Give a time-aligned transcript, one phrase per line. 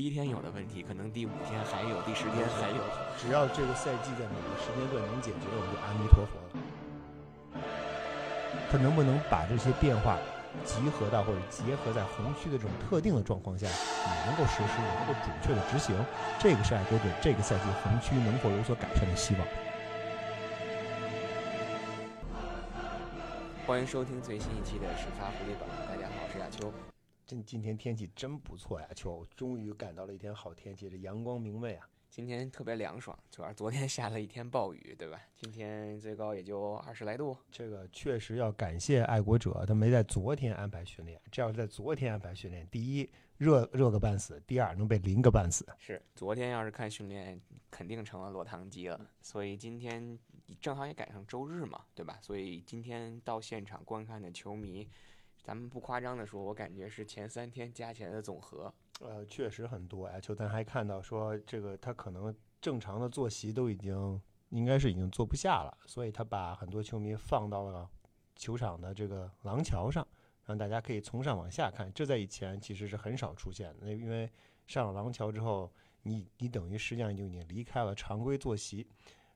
[0.00, 2.80] 第一天有的问题，可能第五天还有，第十天还有。
[3.20, 6.48] 只要这个赛季在某个时间段能解决，我们就阿弥陀佛了。
[8.72, 10.16] 他能不能把这些变化
[10.64, 15.94] 集合到或者结合在红区的这种特定的状况下，也能够实施，也能够准确的执行？
[16.40, 19.44] 这个是爱国者这个赛季红区能否有所改善的希望。
[23.66, 26.72] 欢迎收听最新一期的始发狐狸榜，大家好，我是亚秋。
[27.30, 31.88] 今今天天气真不错呀，秋，终于赶到了一天好天气，这阳光明媚啊。
[32.08, 35.20] 今天特别凉爽，主要昨天下了一天暴雨，对吧？
[35.36, 37.36] 今天最高也就二十来度。
[37.48, 41.22] 这个确实要感谢爱国者，他没在昨天安排训练。
[41.30, 45.64] 这要是在昨天安排训练，第一热热个半死，第二能被淋个半死。
[45.78, 47.40] 是，昨天要是看训练，
[47.70, 49.08] 肯定成了落汤鸡了。
[49.22, 50.18] 所以今天
[50.60, 52.18] 正好也赶上周日嘛，对吧？
[52.20, 54.88] 所以今天到现场观看的球迷，
[55.50, 58.72] 咱们不夸张的说，我感觉是前三天加起来的总和。
[59.00, 60.20] 呃，确实很多呀。
[60.20, 67.90] 就咱还看到说，这个他可能正常的坐席都已经应该是已经坐不下了，所以他把很多球迷放到了
[68.36, 70.06] 球场的这个廊桥上，
[70.44, 71.92] 让大家可以从上往下看。
[71.92, 74.30] 这在以前其实是很少出现的，那因为
[74.68, 75.68] 上了廊桥之后，
[76.04, 78.86] 你你等于实际上就已经离开了常规坐席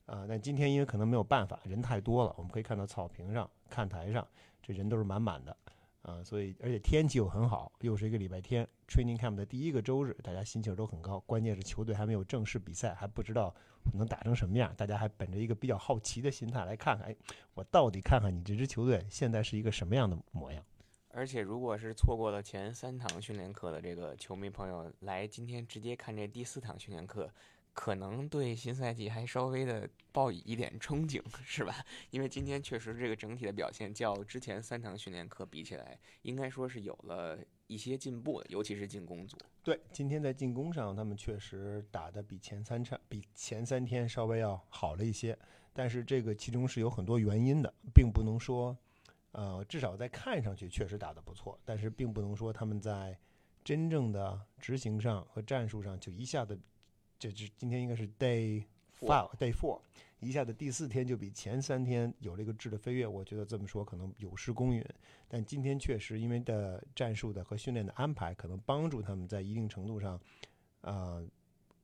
[0.07, 0.25] 啊。
[0.29, 4.25] 但今天因为可能没有办法，人太多了，我们可以看到草坪上、看台上，
[4.63, 5.57] 这人都是满满的。
[6.05, 11.19] 啊，所以而且天气又很好，又是一个礼拜天，Training Camp 的第一个周日，大家心情都很高。
[11.21, 13.55] 关键是球队还没有正式比赛，还不知道
[13.95, 17.17] 能打成什么样，大家还本着一个比较好奇的心态来看看，哎，
[17.55, 20.63] 我到底看看你这支球队现在是一个什么样的模样。
[21.09, 27.31] 而且如果是错过了前三堂训练课的这个球迷朋友，来今天直接看这第四堂训练课。
[27.75, 31.85] 可能对新赛季还稍微的抱以一点憧憬，是吧？
[32.11, 37.37] 因为今天确实这个整体的表现，较之前三堂训练课比起来，应该说是有了
[37.67, 39.37] 一些进步的，尤其是进攻组。
[39.63, 45.37] 对，今天在进攻上，他们确实打的比前三场、比前三天稍微要好了一些。
[45.73, 48.79] 但是这个其中是有很多原因的，并不能说，
[49.33, 53.19] 呃，至少在看上去确实打得不错，但是并不能说他们在
[53.65, 56.57] 真正的执行上和战术上就一下子。
[57.19, 58.65] 这这今天应该是 day
[58.99, 59.81] five day four，
[60.21, 63.07] 一下子第四天就比前三天有了一个质的飞跃。
[63.07, 64.85] 我觉得这么说可能有失公允，
[65.29, 70.21] 但今天确实因为的战术的和训练的安排，可能帮助他们在一定程度上，
[70.81, 71.27] 呃，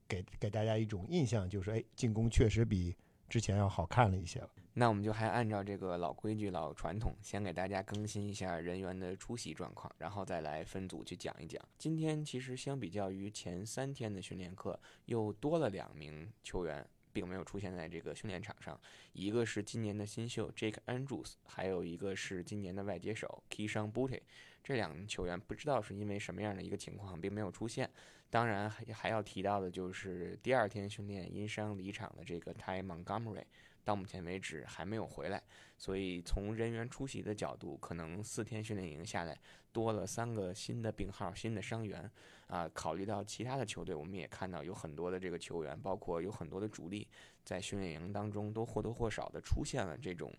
[0.08, 2.96] 给给大家一种印象，就是哎，进攻确实比
[3.30, 4.50] 之前要好看了一些了。
[4.74, 11.62] 那我们就还按照这个老规矩、老传统，先给大家更新一下人员的出席状况，然后再来分组去讲一讲。
[11.78, 18.78] 今天其实相比较于前三天的训练课，又多了两名球员，并没有出现在这个训练场上。
[19.12, 24.20] 一个是今年的新秀 Jake Andrews，还有一个是今年的外接手 Keyshawn Booty。
[24.62, 27.90] 这两名球员不知道是因为什么样的一个情况，并没有出现。
[28.30, 33.44] 当然还还要提到的就是第二天训练因伤离场的这个 Ty Montgomery。
[33.82, 35.42] 到目前为止还没有回来，
[35.78, 39.36] 所以从人员出席的角度，可能四天训练营下来
[39.72, 42.08] 多了三个新的病号、新的伤员。
[42.46, 47.08] 啊，考虑到其他的球队，我们也看到有很多的这个球员，包括有很多的主力，
[47.42, 50.32] 在训练营当中都或多或少的出现了这种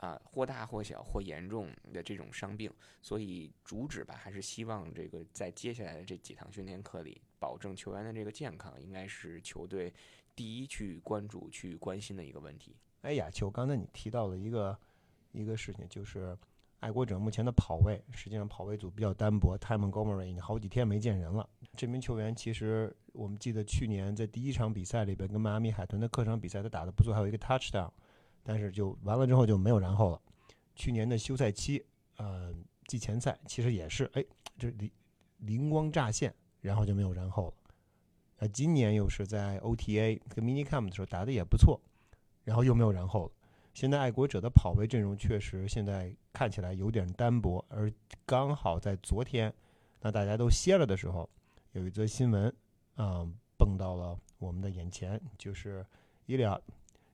[0.00, 2.70] 啊或大或小或严重的这种伤病。
[3.00, 9.94] 所以主旨吧，还是希望这个在接下来的这几堂训练课里，保证球员的这个健康，应该是球队。
[10.36, 12.74] 第一去关注、去关心的一个问题。
[13.02, 14.78] 哎，亚秋，刚才你提到了一个
[15.32, 16.34] 一个事情，就是
[16.78, 19.58] 爱国者目前的跑位，实际上跑位组比较单薄。
[19.58, 21.46] Ty Montgomery，你好几天没见人了。
[21.76, 27.90] 这名球员其实我们记得去年在第一场比赛里边跟迈阿密海豚的客场比赛，他打的不错，还有一个 touchdown，
[28.42, 30.20] 但是就完了之后就没有然后了。
[30.74, 31.84] 去年的休赛期，
[32.16, 32.54] 呃，
[32.86, 34.24] 季前赛其实也是，哎，
[34.58, 34.90] 这灵
[35.38, 37.54] 灵光乍现，然后就没有然后了。
[38.38, 41.78] 那今年又是在 OTA 跟 Mini Camp 的时候打的也不错，
[42.44, 43.32] 然后又没有然后了。
[43.74, 47.92] 现在爱国者的跑位阵容确实现在看起来有点单薄，而
[48.24, 49.52] 刚好在昨天，
[50.00, 51.28] 那大家都歇了的时候，
[51.72, 52.52] 有一则新闻，
[52.96, 55.84] 嗯，蹦到了我们的眼前，就是
[56.26, 56.58] 伊利亚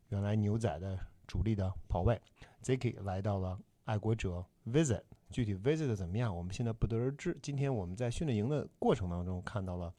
[0.08, 2.20] 原来牛仔的主力的跑位
[2.62, 7.36] Ziki 来到了爱国者 visit，具体 visit 怎么样，我们现在不得而知。
[7.42, 9.92] 今天我们在训练营的过程当中看到了。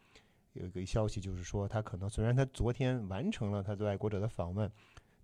[0.53, 4.71] 有一个消息，就是说他可能虽然他昨天完成了他对爱国者的访问，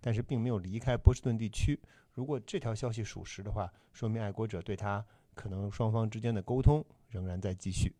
[0.00, 1.76] 但是并没有离开波士顿地区。
[2.12, 5.04] 如果这条消息属实的话，说明爱国者对他
[5.34, 7.92] 可能双方之间的沟通仍然在继续。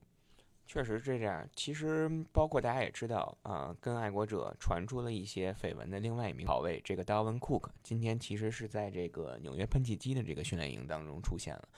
[0.67, 1.49] 确实是这样。
[1.55, 11.69] 其实包括大家也知道啊，跟爱国者传出了一些绯闻的另外一名跑位，这个 Dalvin Cook，今天其实是在这个纽约喷气机的这个训练营当中出现了。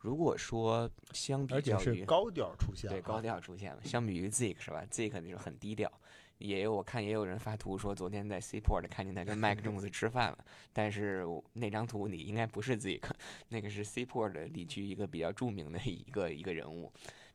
[0.00, 5.88] 如果说相比较于高调出现了啊，对高调出现了，相比于 Zik 是吧？Zik 就是很低调，
[6.38, 13.04] 也有我看也有人发图说昨天在 Seaport 看见他跟麦克仲斯吃饭了，但是那张图你应该不是 Zik，
[13.50, 16.92] 那个是 Seaport 地区一个比较著名的一个一个人物。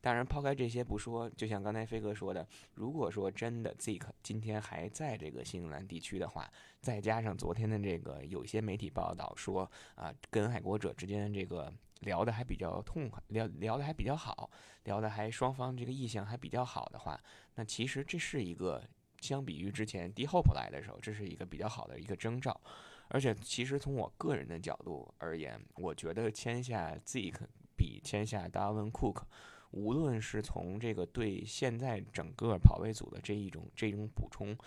[0.07, 6.49] 当然，抛开这些不说，就像刚才飞哥说的，如果说真的 Zike 今天还在这个新英格兰地区的话，
[6.79, 11.69] 再加上昨天的这个有一些媒体报道说啊，跟爱国者之间这个
[11.99, 14.49] 聊的还比较痛快，聊聊的还比较好，
[14.85, 17.21] 聊的还双方这个意向还比较好的话，
[17.55, 18.81] 那其实这是一个
[19.19, 22.57] 相比于之前 D Hope 来的时候，这是一个比较好的一个征兆。
[23.09, 27.45] 而且，其实从我个人的角度而言，我觉得签下 Zeke
[27.75, 29.23] 比签下 Dalvin Cook，
[29.77, 34.57] 无论是从这个对现在整个跑位组的这一种这种补充，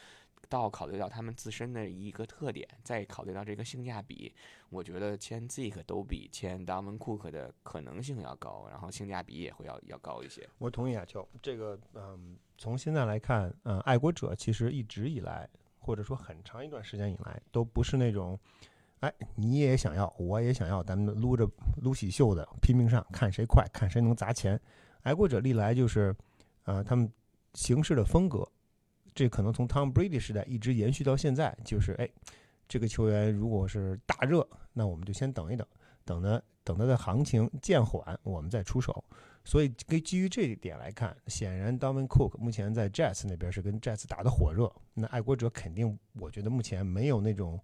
[0.49, 4.33] 到考虑到他们自身的一个特点，再考虑到这个性价比，
[4.69, 10.49] 我觉得签 Zik 都比签 Dalvin Cook 的可能性要高，然后性价比也会要要高一些。
[10.59, 15.49] 我同意亚秋，这个嗯，从现在来看，嗯，爱国者其实一直以来，
[15.79, 18.39] 或者说很长一段时间以来，都不是那种，
[19.01, 21.49] 哎，你也想要，我也想要，咱们撸着
[21.83, 24.61] 撸起袖子拼命上，看谁快，看谁能砸钱。
[25.03, 26.15] 爱国者历来就是，
[26.65, 27.11] 呃，他们
[27.55, 28.47] 行事的风格，
[29.15, 32.09] 这可能从 Tom Brady 时代一直延续到现在，就是哎，
[32.69, 35.67] 这个球员如果是大热，那我们就先等一等，
[36.05, 39.05] 等他等他的行情渐缓，我们再出手。
[39.43, 44.71] 所以，根基于这一点来看，显然 d o m i n Cook 目前在 Jets 那边是跟 Jets 打得火热。
[44.93, 47.59] 那爱国者肯定，我觉得目前没有那种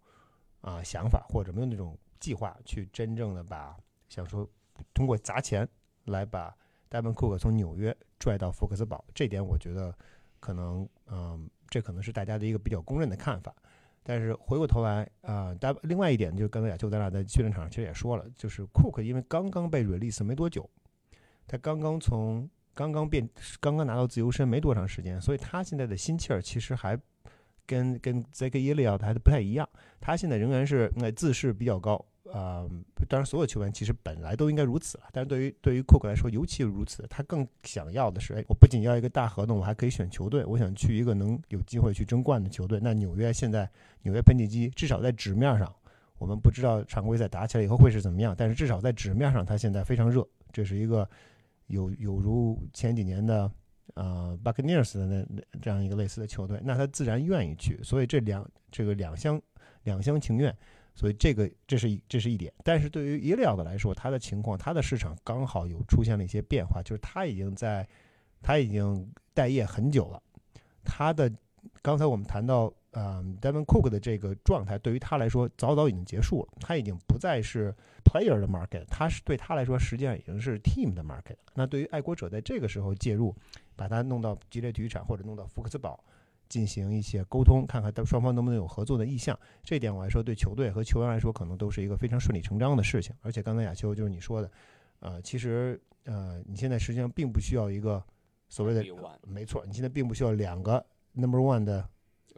[0.63, 3.77] 啊、想法，或者没有那种计划去真正的把
[4.09, 4.49] 想说
[4.95, 5.69] 通过砸钱
[6.07, 6.57] 来把
[6.89, 9.05] d o m i n Cook 从纽约拽到福克斯堡。
[9.15, 9.95] 这点我觉得
[10.41, 13.55] 可能，嗯，这可能是大家的一个比较公认的看法。
[14.03, 20.71] 但是回过头来啊，大、另外一点就是刚才亚秋咱俩在训练场上其实也说了，就是 Cook 因为刚刚被 release 没多久，
[21.49, 23.29] 他刚刚从刚刚变
[23.59, 26.97] 刚刚拿到自由身没多长时间，所以他现在的心气儿其实还
[27.67, 29.69] 跟跟 z a k e l i o 还不太一样。
[30.01, 32.05] 他现在仍然是那自视比较高
[32.37, 32.69] 啊、
[33.09, 42.79] 当然所有球员其实本来都应该如此了，但是对于对于库克来说尤其如此，他更想要的是，哎，我不仅要一个大合同，我还可以选球队，我想去一个能有机会去争冠的球队。
[42.83, 43.67] 那纽约现在
[44.03, 45.75] 纽约喷气机至少在纸面上。
[46.19, 50.27] 我们不知道常规赛打起来以后会是怎么样，但是至少在纸面上，他现在非常热。
[50.51, 51.07] 这是一个
[51.67, 53.51] 有有如前几年的
[53.93, 57.79] 呃 Buccaneers 的那那这样一个类似的球队，那他自然愿意去。
[57.83, 59.39] 所以这两这个两厢
[59.83, 60.57] 两厢情愿，
[60.97, 62.53] 所以这个这是一这是一点。
[62.65, 67.87] 但是对于伊利奥的来说，他的情况，他的市场刚好有出现了一些变化，就是他已经在
[68.43, 70.21] 他已经待业很久了，
[70.83, 71.33] 他的
[71.83, 72.73] 刚才我们谈到。
[72.99, 77.71] 嗯，Devin Cook 的这个状态对于他来说早早已经结束了，他已经不再是
[78.03, 81.37] player 的 market，他是对他来说实际上已经是 team 的 market。
[81.53, 83.37] 那对于爱国者在这个时候介入，
[83.77, 86.03] 把他弄到吉列体育场或者弄到福克斯堡
[86.49, 93.15] 进行一些沟通，看看他双方能不能有合作的意向，这一点我来说对球队和球员来说可能都是一个非常顺理成章的事情。
[93.23, 94.51] 而且刚才亚秋就是你说的，
[95.01, 98.03] 呃，其实呃你现在实际上并不需要一个
[98.49, 98.85] 所谓的
[99.27, 101.89] 没错，你现在并不需要两个 number one 的。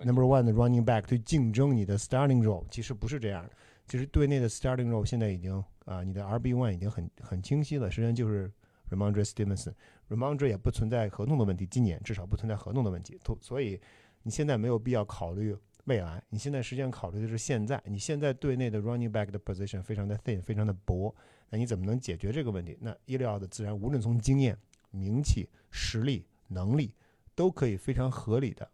[0.01, 3.51] Number one 的 running back 去竞争你的 starting role，其实不是这样的。
[3.89, 5.53] 其实队内的 starting role 现在已经
[5.87, 8.49] 啊、你的 RB one 已经很很清晰了，实际上就是
[8.91, 9.75] Ramondre Stevenson。
[10.09, 13.19] Remondre 也不存在合同的问题，今年至少不存在合同的问题。
[13.41, 13.81] 所以
[14.23, 17.83] 你现在没有必要考虑未来，你现在实际上考虑的是现在。
[17.87, 21.15] 你现在队内的 running back 的 position 非常的 thin，非常的薄，
[21.51, 22.77] 那你怎么能解决这个问题？
[22.81, 24.59] 那伊利奥的自然无论从经验、
[24.91, 26.93] 名气、实力、能力，
[27.35, 28.71] 都可以非常合理的。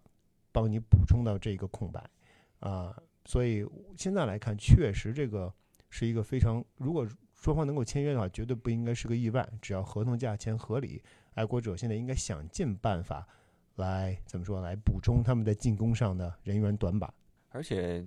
[0.51, 2.09] 帮你补充到这一个空白，
[2.61, 5.53] 啊、所以现在来看，确实这个
[5.91, 9.45] 是一个非常，如果双方能够签约的话，绝对不应该是个意外。
[9.61, 11.03] 只要合同价钱合理，
[11.35, 13.27] 爱国者现在应该想尽办法
[13.77, 17.13] 来怎么说，来补充他们在进攻上的人员短板。
[17.51, 18.07] 而且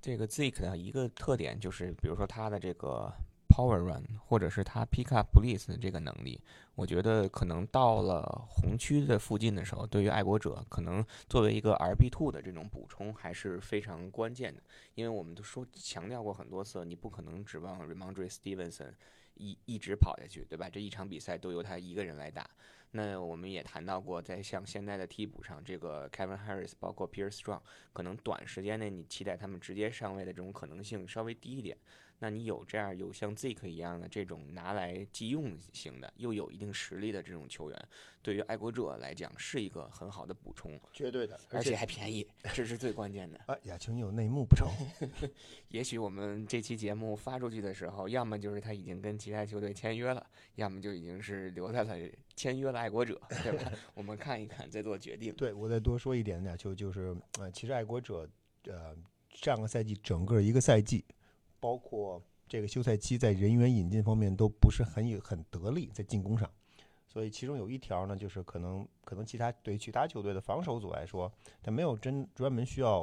[0.00, 3.12] 这个 Zeke 的一个特点就是，比如说他的这个
[3.48, 6.40] power run，或者是他 pick up blitz 的这个能力，
[6.74, 14.62] 我觉得可能到了红区的附近的时候，对于爱国者可能作为一个 RB two 的这种补充还是非常关键的，
[14.94, 18.92] 因为我们都说强调过很多次，你不可能指望 Remondre Stevenson
[19.34, 20.68] 一一直跑下去，对吧？
[20.68, 22.48] 这一场比赛都由他一个人来打。
[22.92, 27.60] 那我们也谈到过，在像现在的替补上，这个 Kevin Harris 包括 Pierce Strong，
[27.92, 31.76] 可能短时间内你期待他们直接上位的这种可能性稍微低一点。
[32.18, 37.88] 那你有这样有像 Zeke 一样的这种拿来即用型的，又有一定实力的这种球员，
[38.22, 43.38] 对于爱国者来讲是一个很好的补充，绝对的，而且还便宜，这是最关键的。
[43.46, 44.68] 啊，亚球你有内幕不成？
[45.68, 51.94] 也许我们这期节目发出去的时候，要么就是他已经跟其他球队签约了，要么就已经是留在了
[52.34, 53.70] 签约了爱国者，对吧？
[53.94, 55.34] 我们看一看再做决定。
[55.34, 58.28] 对我再多说一点，亚秋就是呃，其实爱国者
[58.64, 58.96] 呃
[59.30, 61.04] 上个赛季整个一个赛季，
[61.66, 66.48] 包括这个休赛期，在人员引进方面都不是很有很得力，在进攻上。
[67.08, 73.02] 所以其中有一条呢，就是可能可能其他对其他球队的防守组来说，他没有真专门需要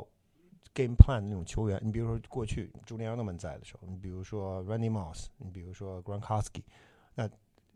[0.73, 1.77] game plan 的那种球员。
[1.83, 6.63] 你比如说过去朱利安德曼在的时候，你比如说 Randy Moss，你比如说 Gronkowski，
[7.15, 7.29] 那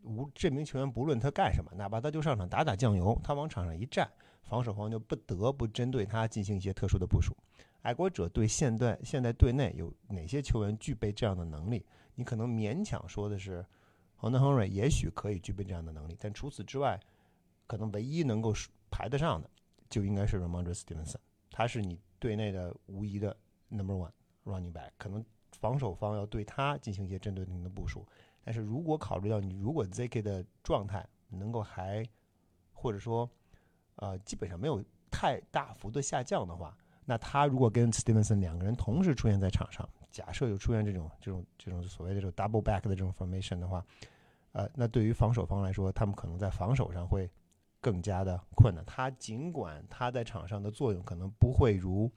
[0.03, 4.10] 无这名球员不论他干什么，哪怕他就上场打打酱油，他往场上一站，
[4.44, 7.36] 防守方就不得不针对他进行一些特殊的部署。
[7.88, 11.86] 爱国者对现在现在队内有哪些球员具备这样的能力？
[12.15, 13.65] 你可能勉强说的是。
[14.20, 17.00] 亨德亨瑞也许可以具备这样的能力，但除此之外，
[17.67, 18.51] 可能唯一能够
[18.89, 19.48] 排得上的，
[19.91, 21.17] 就应该是 Ramondre Stevenson，
[21.51, 23.38] 他是你队内的无疑的
[23.70, 24.12] Number One
[24.44, 24.89] Running Back。
[24.98, 28.08] 可能防守方要对他进行一些针对性的部署，
[28.44, 32.03] 但是如果考虑到你如果 ZK 的状态能够还，
[32.74, 33.29] 或者说，
[33.98, 36.75] 呃，基本上没有太大幅的下降的话，
[37.10, 39.88] 那他如果跟 Stevenson 两个人同时出现在场上。
[40.10, 43.86] 假设有出现这种这种这种所谓的这种 double back 的这种 formation 的话，
[44.52, 47.30] 呃，那对于防守方来说，他们可能在防守上会
[47.80, 48.84] 更加的困难。
[48.86, 52.12] 他尽管他在场上的作用可能不会如，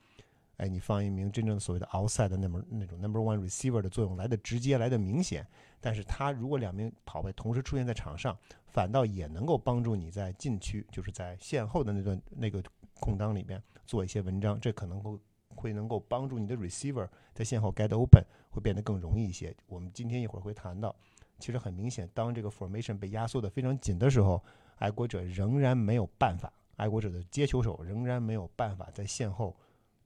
[0.57, 5.45] 哎，你放一名真正所谓的 outside 的那么那种 number one receiver 的作用来的直接来的明显，
[5.79, 12.63] 但是他如果两名跑位同时出现在场上，反倒也能够帮助你在禁区，就是在线后的那段那个
[13.01, 15.19] 空档里面做一些文章，这可能会。
[15.53, 19.53] 会能够帮助你的 receiver 在线后 get open 会变得更容易一些。
[19.67, 20.95] 我们今天一会儿会谈到，
[21.39, 24.41] 其实很明显，当这个 formation 被压缩的非常紧的时候，
[24.77, 29.53] 爱国者仍然没有办法，爱国者的接球手仍然没有办法在线后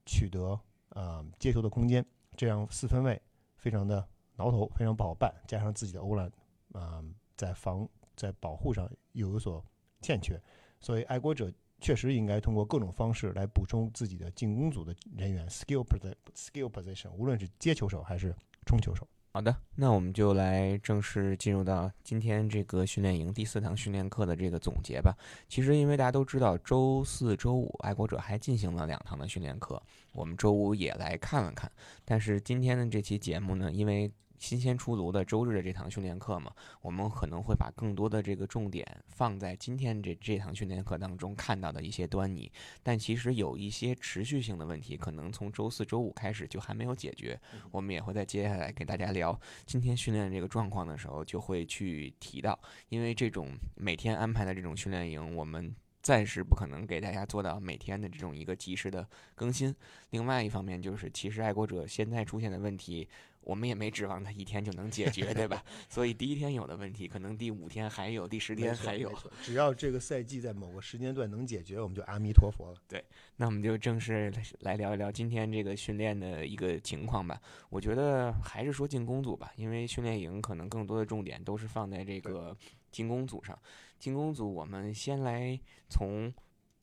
[0.03, 0.59] 取得
[0.89, 2.03] 呃接球的空间，
[2.35, 3.21] 这样四分卫
[3.55, 4.05] 非常的
[4.37, 6.29] 挠头，非常不好办，加上自己的欧兰
[6.73, 7.05] 啊
[7.37, 9.63] 在防在保护上又有所
[10.01, 10.41] 欠缺，
[10.81, 11.53] 所以爱国者。
[11.81, 15.85] 确实应该通过各种方式来补充自己的进攻组的人员，skill
[16.33, 18.33] skill position，无论是接球手还是
[18.65, 19.07] 冲球手。
[19.33, 25.13] 好的，那我们就来正式进入到今天这个训练营第四堂训练课的这个总结吧。
[25.49, 31.69] 其实，因为大家都知道，周四周五爱国者还进行了两堂的训练课，我们周五也来看了看。
[32.05, 36.51] 但是今天的这期节目呢，因为新鲜出炉的周日的这堂训练课嘛，
[36.81, 42.51] 我们可能会把更多的这个重点放在今天这这堂训练课当中看到的一些端倪，
[42.83, 47.39] 但其实有一些持续性的问题，可能从周四周五开始就还没有解决。
[47.71, 59.73] 我们也会在接下来给大家聊今天训练这个状况的时候，就会去提到，因为这种每天安排的这种训练营，我们暂时不可能给大家做到每天的这种一个及时的更新。
[60.11, 63.07] 另外一方面就是，其实爱国者现在出现的问题。
[63.45, 65.63] 我们也没指望他一天就能解决， 对吧？
[65.87, 69.09] 所以第一天有的问题，可能第五天还有，第十天还有。
[69.41, 72.77] 只要这个赛季在某个时间段能解决，我们就阿弥陀佛了。
[72.87, 73.01] 对，
[73.37, 77.39] 那我们就正式来聊一聊今天这个训练的一个情况吧。
[77.69, 82.57] 我觉得还是说进攻组吧，因为训练营可能更多的重点都是放在这个
[82.91, 83.57] 进攻组上。
[83.99, 86.33] 进攻组，我们先来从。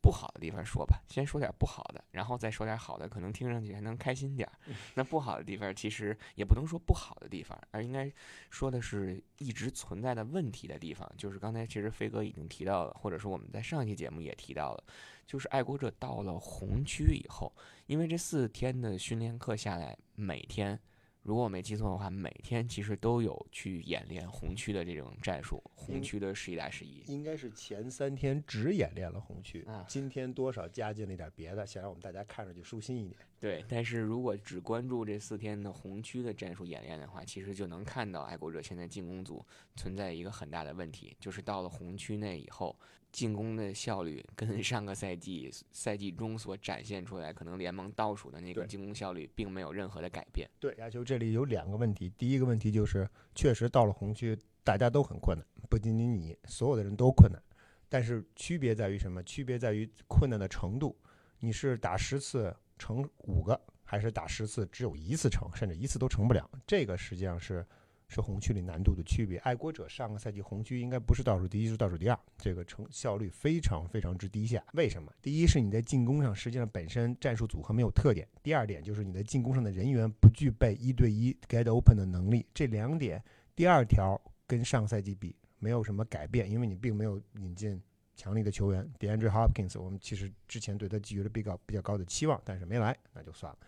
[0.02, 4.52] 不好的地方说吧，先说点不好的，然后再说点好的，可能听上去还能开心点儿。
[4.94, 8.12] 那不好的地方其实也不能说不好的地方，而应该
[8.50, 11.10] 说的是一直存在的问题的地方。
[11.16, 14.84] 就是刚才其实飞哥已经提到了，或者说我们在上一期节目也提到了，
[15.26, 17.54] 就是爱国者到了红区以后，
[17.86, 20.78] 因为这四天的训练课下来，每天。
[21.22, 27.02] 如果我没记错的话，每天其实都有去演练红区的这种战术，红区的十一打十一。
[27.06, 33.16] 应该是前三天只演练了红区，今天多少加进了一点别的，想让我们大家看上去舒心一点。
[33.42, 39.44] 对，但是如果只关注这四天的红区的战术演练的话，其实就能看到爱国者现在进攻组
[39.74, 42.78] 存在一个很大的问题，就是到了红区内以后。
[43.10, 50.48] 进攻的效率跟 上个赛季赛季中所展现出来，可能联盟倒数的那个进攻效率，并没有任何的改变。
[50.58, 54.34] 对，亚球这里有两个问题，第一个问题就是，确实到了红区，
[54.64, 57.38] 大家都很困难，不仅仅你，所有的人都困难。
[57.86, 59.22] 但是区别在于什么？
[59.24, 60.98] 区别在于困难的程度。
[61.40, 66.50] 你是打十次成五个，还是打十次只有一次成，甚至一次都成不了？
[66.66, 67.64] 这个实际上是
[68.08, 69.38] 是红区里难度的区别。
[69.38, 74.60] 爱国者上个赛季红区应该不是倒数第一，是倒数第二，这个成效率非常非常之低下。
[74.72, 75.12] 为什么？
[75.22, 82.44] 第一是你在进攻上实际上本身战术组合没有特点；第二点就是你的进攻上的人员不具备一对一 get open 的能力。
[82.52, 83.22] 这两点，
[83.54, 87.80] 第二条跟上赛季比没有什么改变，因为你并没有引进
[88.14, 88.88] 强力的球员。
[88.98, 93.58] ，D'Andre Hopkins，我们其实之前对他寄予了比较比较高的期望，但是没来，那就算了。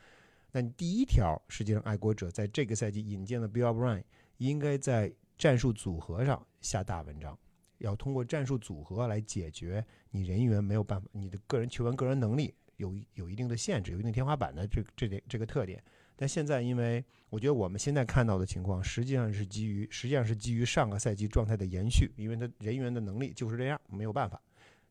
[0.53, 4.05] 那第一条，实际上爱国者在这个赛季引进了 Bill O'Brien。
[4.39, 7.39] 应该在战术组合上下大文章，
[7.79, 15.81] 要通过战术组合来解决你人员没有办法，你的个人球员个人能力有有一定的限制，有一定天花板的这这点这个特点。
[16.17, 24.41] 但现在，因为我觉得我们现在看到的情况，实际上是基于实际上是基于上个赛季状态的延续，因为他人员的能力就是这样，没有办法。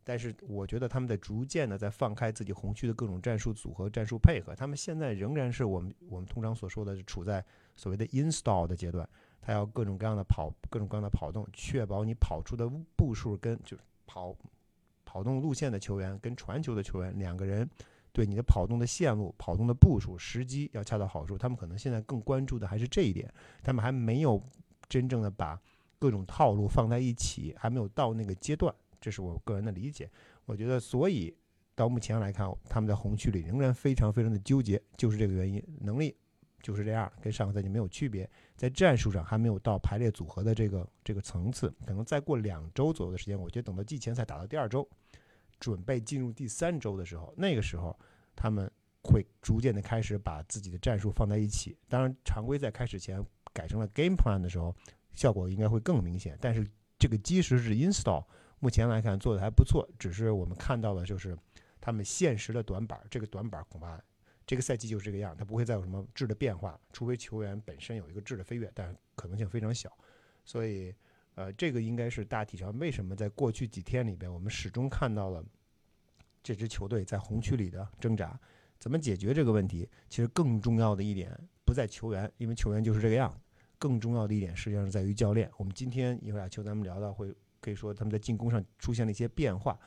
[0.03, 7.43] 但是我觉得他们在逐渐的在放开自己红区的各种战术组合、战术配合，他们现在仍然是我们我们通常所说的是处在
[7.77, 9.07] 所谓的 install 的阶段。
[9.39, 14.35] 他要各种各样的跑，各种各样的跑动，确保你跑出的步数跟就是跑
[15.05, 17.69] 跑动路线的球员跟传球的球员两个人
[18.13, 21.37] 对你的跑动的线路、跑动的步数、时机要恰到好处。
[21.37, 23.29] 他们可能现在更关注的还是这一点，
[23.61, 24.41] 他们还没有
[24.87, 25.59] 真正的把
[25.99, 28.73] 各种套路放在一起，还没有到那个阶段。
[29.01, 30.09] 这是我个人的理解。
[30.45, 31.35] 我觉得，所以
[31.75, 36.15] 到目前来看，他们在红区里仍然非常非常的纠结，就是这个原因，能力。
[36.61, 44.87] 就是这样，跟上个赛季没有区别，在战术上还没有到排列组合的这个这个层次，可能再过两周左右的时间，我觉得等到季前赛打到第二周，
[45.59, 47.97] 准备进入第三周的时候，那个时候
[48.35, 48.69] 他们
[49.03, 51.77] 会逐渐的开始把自己的战术放在一起。
[51.87, 54.75] 当然，常规赛开始前改成了 game plan 的时候，
[55.13, 56.37] 效果应该会更明显。
[56.41, 56.65] 但是
[56.97, 58.25] 这个基石是 install，
[58.59, 61.37] 目前来看做的还不错，只是我们看到的就是
[61.81, 64.01] 他们现实的短板，这个短板恐怕。
[64.45, 69.89] 这个赛季就是这个样，它不会再有什么质的变化，除非球员本身有一个质的飞跃，但可能性非常小。
[70.43, 70.93] 所以，
[71.35, 75.43] 呃，这个应该是大体上为什么在过去几天里边，我们始终看到了
[76.41, 78.39] 这支球队在红区里的挣扎。
[78.79, 79.89] 怎么解决这个问题？
[80.09, 83.39] 其实更重要的一点不在球员，因为球员就是这个样子。
[83.79, 85.49] 更重要的一点实际上是在于教练。
[85.57, 89.77] 我们今天一会儿球咱们聊到会可以说他们在进攻上出现了一些变化。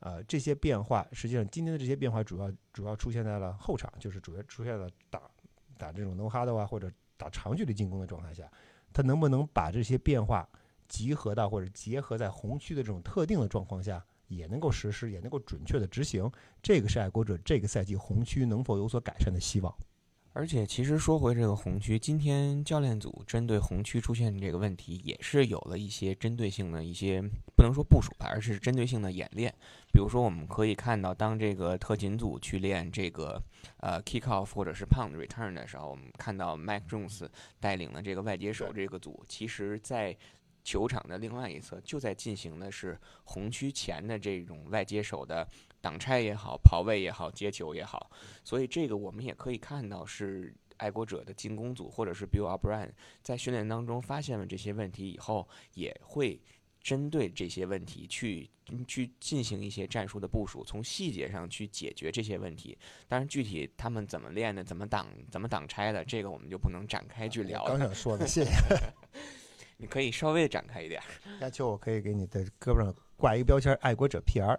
[0.00, 5.22] 呃，这些变化实际上今天的这些变化主要主要出现在了后场，就是主要出现了打
[5.76, 8.50] 打这种 no hard 啊或者打长距离进攻的状态下，
[8.92, 10.48] 他能不能把这些变化
[10.88, 16.30] 集合到或者结合在红区的这种特定的状况下，也能够实施，也能够准确的执行，
[16.62, 19.74] 这个是爱国者这个赛季红区能否有所改善的希望。
[20.34, 27.20] 而且，其实说回这个红区，今天教练组针对红区出现这个问题，也是有了一些针对性的一些
[27.56, 29.52] 不能说部署吧，而是针对性的演练。
[29.92, 33.42] 比如说，我们可以看到，当这个特勤组去练这个
[33.78, 37.26] 呃 kick off 或者是 punt return 的时候，我们看到 Mike Jones
[37.58, 40.16] 带领的这个外接手这个组，其实在
[40.68, 45.48] 球场的另外一侧就在进行的是红区前的这种外接手的。
[45.80, 48.10] 挡拆也好，跑位也好，接球也好，
[48.42, 52.90] 所以这个我们也可以看到，是爱国者的进攻组或者是 Bill O'Brien
[53.22, 56.42] 在训练当中发现了这些问题以后，也会
[56.82, 58.50] 针对这些问题去
[58.88, 62.76] 去进行一些战术的部署，从细节上去解决这些问题。
[63.06, 67.70] 当然，具体他们怎么练的，怎么挡，怎么挡拆的，这个我们就不能展开去聊了。
[67.70, 68.50] 刚想说的，谢谢。
[69.78, 71.00] 你可以稍微展开一点。
[71.40, 72.94] 亚秋，我可以给你的胳膊上。
[73.16, 74.56] 挂一个标签“爱国者 PR”，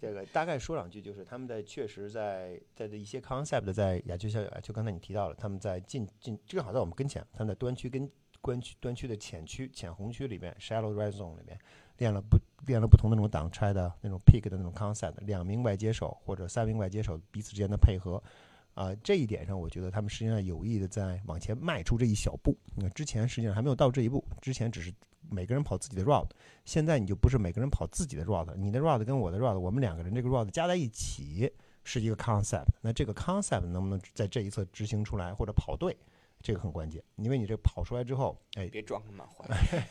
[0.00, 8.08] 这个大概说两句，就是他们在确实在在的一些 concept，在亚就像就刚才你提到了，他们在进进正好在我们跟前，他们在端区跟
[8.40, 11.58] 端区端区的浅区浅红区里面 shallow red zone 里面
[11.96, 18.22] 练了不练了不同的那种挡拆的那种 pick 的那种 concept，两名外接手或者三名外接手彼此之间的配合，
[18.78, 22.56] 啊，这一点上我觉得他们实际上有意的在往前迈出这一小步。
[22.76, 24.92] 你看之前实际上还没有到这一步，之前只是。
[25.30, 26.30] 每个人跑自己的 route，
[26.64, 31.52] 现在你就不是每个人跑自己的 route，你的 route 跟我的 route，我们两个人这个 route 加在一起
[31.84, 32.68] 是一个 concept。
[32.80, 35.94] 那这个 concept 能不能在这一侧执行出来或者跑对，
[36.40, 37.02] 这个很关键。
[37.16, 39.46] 因为你这跑出来之后，哎，别撞满怀，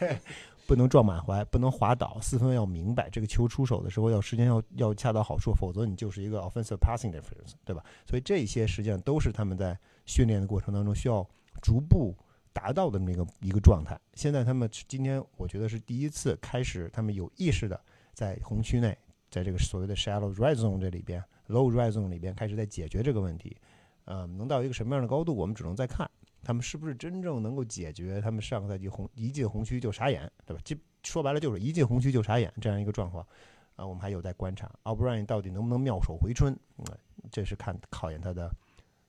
[0.67, 7.83] 不能撞满怀，不能滑倒，四分要明白，这个球出手的时候要时间要要恰到好处，否则你就是一个 offensive passing difference，对吧？
[8.05, 11.27] 所以这些实际上都是他们在训练的过程当中需要
[11.61, 12.15] 逐步。
[12.53, 13.95] 达到的那个一个状态。
[14.15, 17.79] 现在他们今天，我觉得是第一次开始，他们有意识的
[18.13, 18.97] 在红区内，
[19.29, 23.55] 在这个所谓的 shallow red zone 这里边，low red zone 里边开始在解决这个问题。
[24.05, 26.09] 嗯，能到一个什么样的高度，我们只能再看
[26.47, 30.61] 他们是不是真正能够解决他们上个赛季红一进红区就傻眼，对吧？
[30.63, 33.21] 就说白了就是一进红区就傻眼这样一个状况。
[33.75, 36.57] 啊，我们还有待观察，O'Brien 到底能不能妙手回春？
[36.77, 36.85] 嗯，
[37.29, 38.49] 这是看考验他的，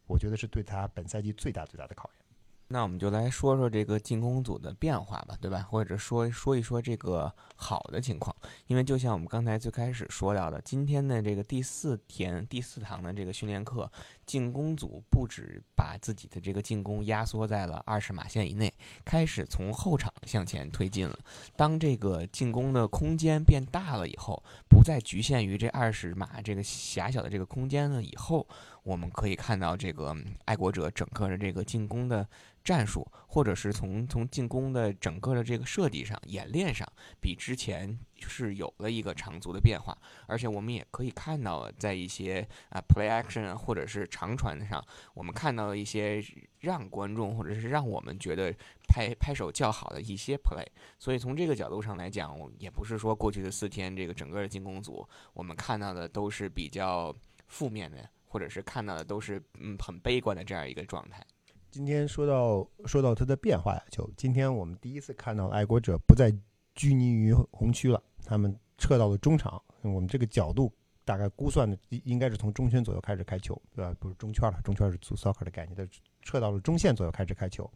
[0.09, 2.27] 我觉得是对他本赛季最大最大的考验。
[2.71, 5.61] 那我们就来说说这个进攻组的变化吧，对吧？
[5.71, 8.35] 或者说说一说这个好的情况，
[8.67, 13.91] 因为就像我们刚才最开始说到的，今天的这个第四天第四堂的这个训练课，
[14.29, 18.71] 进攻组不止把自己的这个进攻压缩在了二十码线以内，
[19.07, 21.19] 开始从后场向前推进了。
[21.57, 28.47] 当这个进攻的空间变大了以后，不再局限于这二十码这个狭小的这个空间了以后，
[28.83, 30.15] 我们可以看到这个
[30.45, 32.29] 爱国者整个的这个进攻的。
[32.65, 36.87] 战术，或者是从从进攻的整个的这个设计上、演练上，
[37.19, 39.97] 比之前是有了一个长足的变化。
[40.27, 46.25] 而且我们也可以看到，在一些啊 play action，或者是长传上，我们看到了一些
[46.61, 48.55] 让观众或者是让我们觉得
[48.89, 50.67] 拍拍手叫好的一些 play。
[50.99, 57.15] 所以从这个角度上来讲，我也不是说过去的四天这个整个的进攻组，我们看到的都是比较
[57.47, 61.25] 负面的，或者是看到的都是嗯很悲观的这样一个状态。
[61.71, 66.33] 今天说到说到它的变化呀，就今天我们第一次看到爱国者不再
[66.79, 69.61] 拘泥于红区了，他们撤到了中场。
[69.83, 70.73] 我们这个角度
[71.05, 73.93] 大概估算的应该是从中圈左右开始开球，对吧？
[73.99, 75.85] 不是中圈了，中圈是足 soccer 的概念，它
[76.23, 77.69] 撤到了中线左右开始开球。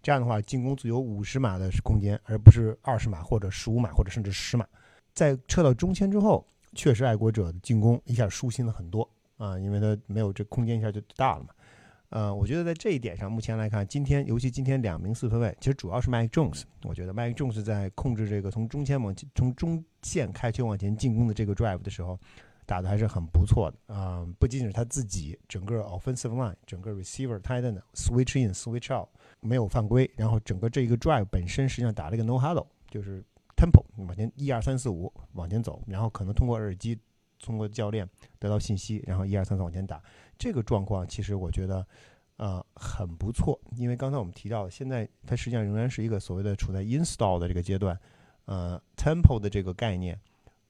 [0.00, 4.64] 这样的话，进攻组有五十码的空间，而不是二十码或者十五码或者甚至十码。
[5.14, 11.48] 在撤到中圈之后，确实爱国者的进攻一下舒心了很多啊，因为它没有这空间一下就大了嘛。
[12.14, 16.62] 呃，我觉得在这一点上，目前来看，今天尤其今天两名四分卫，其实主要是 Mike Jones。
[16.84, 22.16] 我觉得 Mike Jones 在控制这个从中前往从中线开球往前进攻的这个 drive 的时候，
[22.66, 24.24] 打的还是很不错的啊。
[24.38, 29.08] 不仅仅是他自己，整个 offensive line，整个 receiver tighten switch in switch out
[29.40, 33.24] 没有犯规，然后整个这一个 drive 本身实际上打了一个 no huddle，就是
[33.56, 36.96] tempo 往前一二三四五往前走，然后可能通过耳机
[37.42, 40.00] 通过教练得到信息，然后一二三四往前打。
[40.38, 41.86] 这个状况其实我觉得，
[42.36, 43.60] 呃，很不错。
[43.76, 47.98] 因为刚才我们提到，现在它实际上仍然是一个所谓的处在 install 的这个阶段，
[48.46, 50.20] 呃，temple 的这个概念，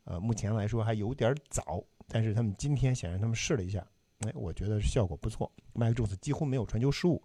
[0.04, 1.82] 呃，目前来说还有点早。
[2.06, 3.86] 但是他们今天显然他们试了一下，
[4.20, 5.50] 哎，我觉得效果不错。
[5.72, 7.22] 麦克 Jones 几乎没有传球失误，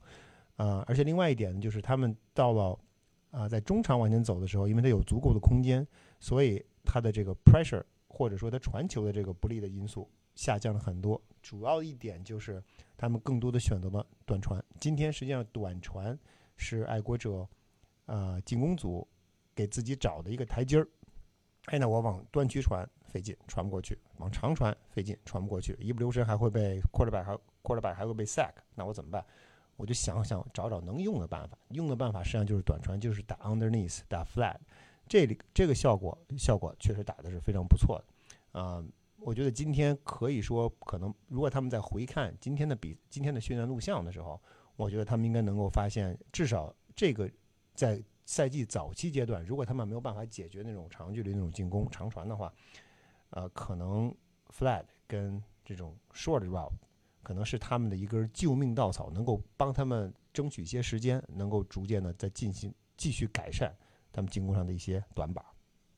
[0.55, 2.79] 呃，而且另外一点呢，就是他们到了
[3.31, 5.85] 啊，在中场往前走的时候，因为他有足够的空间，
[6.19, 10.09] 所以他的这个 pressure 或者说他传球的这个不利的因素。
[10.35, 12.63] 下降了很多，主要一点就是
[12.95, 14.63] 他们更多的选择了短传。
[14.79, 16.15] 今天实际上短传
[16.57, 17.47] 是爱国者
[18.05, 19.07] 呃进攻组
[19.55, 20.87] 给自己找的一个台阶儿。
[21.65, 28.53] 哎，那我往端区传费劲，传不过去；往长传费劲，传不过去，一不留神还会被 quarterback 还 quarterback 还会被 sack。
[28.75, 29.25] 那我怎么办？
[29.75, 31.57] 我就想想找找能用的办法。
[31.69, 34.57] 用的办法实际上就是短传，就是打 underneath，打 flat。
[35.07, 38.85] 这里这个效果效果确实打的是非常不错的，啊。
[39.21, 44.41] 我觉得今天可以说，可能如果他们在回看今天的比今天的训练录像的时候，
[44.75, 47.29] 我觉得他们应该能够发现，至少这个
[47.73, 52.53] 在赛季早期阶段，如果他们没有办法解决那种长距离那种进攻长传的话，
[53.31, 54.13] 呃，可能
[54.49, 56.71] flat 跟这种 short route
[57.21, 63.75] 可能是他们的一根救命稻草，能够帮他们争取一些时间，能够逐渐的在进行继续改善
[64.11, 65.43] 他们进攻上的一些短板。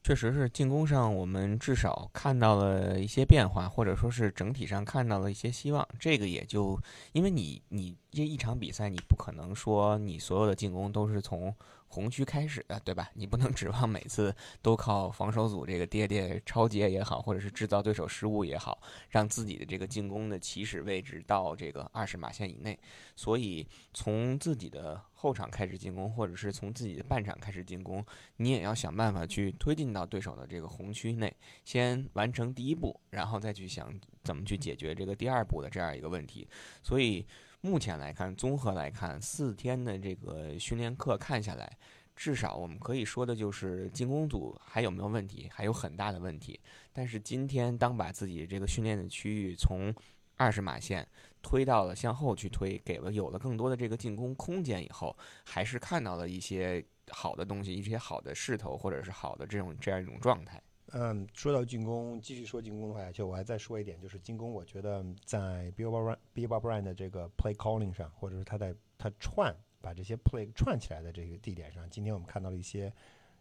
[0.03, 5.87] 确实是进攻上，我们至少看到了一些变化，或者说是整体上看到了一些希望。
[5.99, 6.79] 这个也就
[7.13, 11.55] 因为你你这一场比赛，你不可能说你所有的进攻都是从。
[11.91, 13.11] 红区开始的，对吧？
[13.15, 22.79] 你不能指望每次都靠防守组这个跌跌超节也好，或者是制造对手失误也好，让自己的这个进攻的起始位置到这个二十码线以内。
[23.13, 28.03] 所以从自己的后场开始进攻，或者是从自己的半场开始进攻，
[28.37, 36.47] 你也要想办法去推进到对手的这个红区内，先完成第一步，然后再去想怎么去解决这个第二步的这样一个问题。
[36.81, 37.27] 所以。
[37.63, 41.77] 目前来看，综合来看，四天的这个训练课看下来，
[42.15, 46.59] 至少我们可以说的就是进攻组还有没有问题，还有很大的问题。
[46.91, 49.93] 但是今天当把自己这个训练的区域从
[50.37, 51.07] 二十码线
[51.39, 60.59] 推到了向后去推，给了有了更多的这个进攻空间以后，还是看到了一些好的东西，一些好的势头，或者是好的这种这样一种状态。
[60.93, 72.93] 嗯，说到进攻，继续说进攻的话，就我还再说一点，就是进攻，我觉得在 Bill Brown Bill Brown 的这个 play calling 上，或者是他在他串把这些 play 串起来的这个地点上，今天我们看到了一些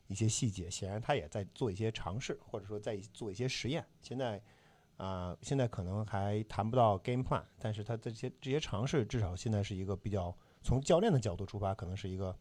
[0.06, 3.84] 一些细节，显然他也在做一些尝试，或者说在做一些实验。
[4.00, 4.40] 现在
[4.96, 10.32] 啊，现在可能还谈不到 game plan，但是他这些这些尝试，至少现在是一个比较
[10.62, 12.36] 从教练的角度出发，可能是一个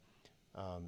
[0.54, 0.88] 嗯。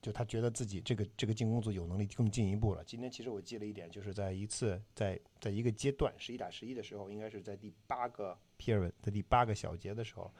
[0.00, 2.84] 就他觉得自己这个这个进攻组有能力更进一步了。
[2.84, 10.32] 今天其实我记了一点，就是在一次在在一个阶段十一打十一的时候，应该是在第八个 period 的第八个小节的时候，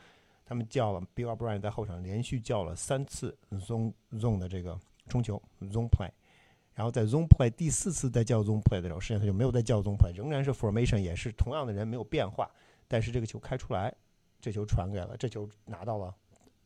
[0.44, 6.10] 他们叫了 Bill O'Brien 在后场连续叫了三次 zone zone 的这个冲球 zone play，
[6.74, 12.48] 然后在 zone play 第四次再叫 zone play 的时候，实际上他就没有再叫 zone play，仍然是 formation，也是同样的人没有变化，
[12.86, 13.92] 但是这个球开出来，
[14.40, 16.14] 这球传给了，这球拿到了，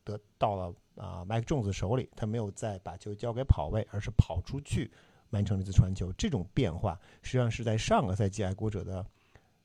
[0.03, 4.91] 得到了啊 Mike Jones 手里，他没有再把球交给跑位，而是跑出去
[5.29, 9.05] 完成了一次传球，这种变化实际上是在上个赛季爱国者的。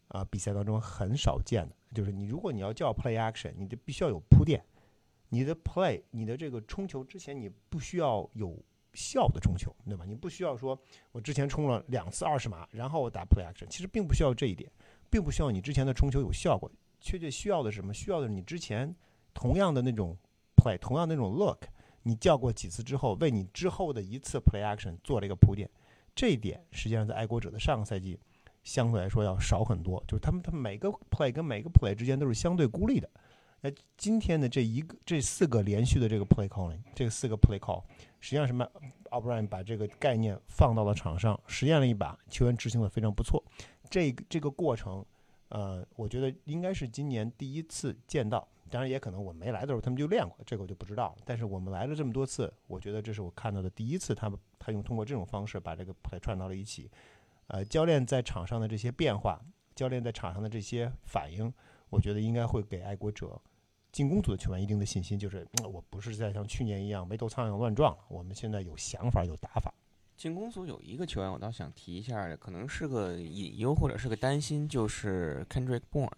[0.09, 4.65] 啊，比赛当中很少见的，就是你如果你要叫 play action，你的必须要有铺垫，
[5.29, 8.59] 你的 play，你的这个冲球之前你不需要有
[8.95, 10.07] 效的冲球，对吧？
[10.07, 10.81] 你不需要说
[11.13, 14.73] 我之前冲了两次二十码，然后我打 play action，其实并不需要这一点，
[15.11, 16.73] 并不需要你之前的冲球有效果，
[17.03, 17.93] 确切需要的是什么？
[17.93, 18.97] 需要的是你之前
[19.35, 20.17] 同样的那种
[20.59, 21.67] play，同样那种 look，
[22.03, 25.71] 你叫过几次之后，为你之后的一次 play action 做了一个铺垫，
[26.15, 28.19] 这一点实际上在爱国者的上个赛季。
[28.65, 33.09] 相对来说要少很多，就是他们他们每个 play 跟每个 play 之间都是相对孤立的。
[33.63, 37.83] 那今天的这一个这四个连续的这个 play calling，这个四个 play call，
[38.21, 38.69] 实际上什么？
[39.09, 43.43] 奥布莱恩把这个概念放到了场上，实验了一把，球员执行的非常不错。
[43.89, 45.03] 这个这个过程，
[45.49, 48.47] 呃，我觉得应该是今年第一次见到。
[48.69, 51.17] 当然也可能我没来的时候他们就练过，这个我就不知道。
[51.25, 56.91] 但是我们来了这么多次，我觉得这是我看到的第一次，他们他用通过这种方式把这个 play 串到了一起。
[57.49, 59.41] 呃，教练在场上的这些变化，
[59.75, 61.53] 教练在场上的这些反应，
[61.89, 63.41] 我觉得应该会给爱国者
[63.91, 69.73] 进攻组的球员一定的信心，就是我不是在像去年一样没头苍蝇乱撞，我们现在有想法有打法。
[70.19, 76.11] 进攻组有一个球员，我倒想提一下，可能是个隐忧或者是个担心，就是 Kendrick Bourne，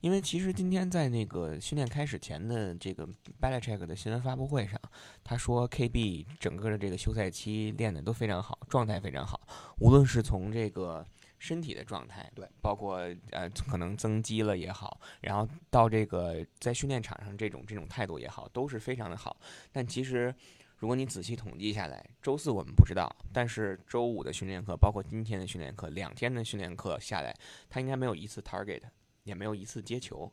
[0.00, 3.04] 因为其实今天在那个训练开始前的这个
[3.40, 4.80] Belichick 的新闻发布会上，
[5.24, 9.40] 他说 KB 整个的这个休赛期练的都非常好，状态非常好，
[9.80, 11.04] 无论是从这个
[11.40, 13.00] 身体的状态，对，包括
[13.32, 19.36] 呃可能增肌了也好，然后到这个在训练场上这种这种态度也好，都是非常的好，
[19.72, 20.32] 但其实。
[20.78, 27.34] 如果你仔细统计下来，周四我们不知道，但是周五的训练课，包括今天的训练课，两天的训练课下来，
[27.68, 28.82] 他应该没有一次 target，
[29.24, 30.32] 也没有一次接球。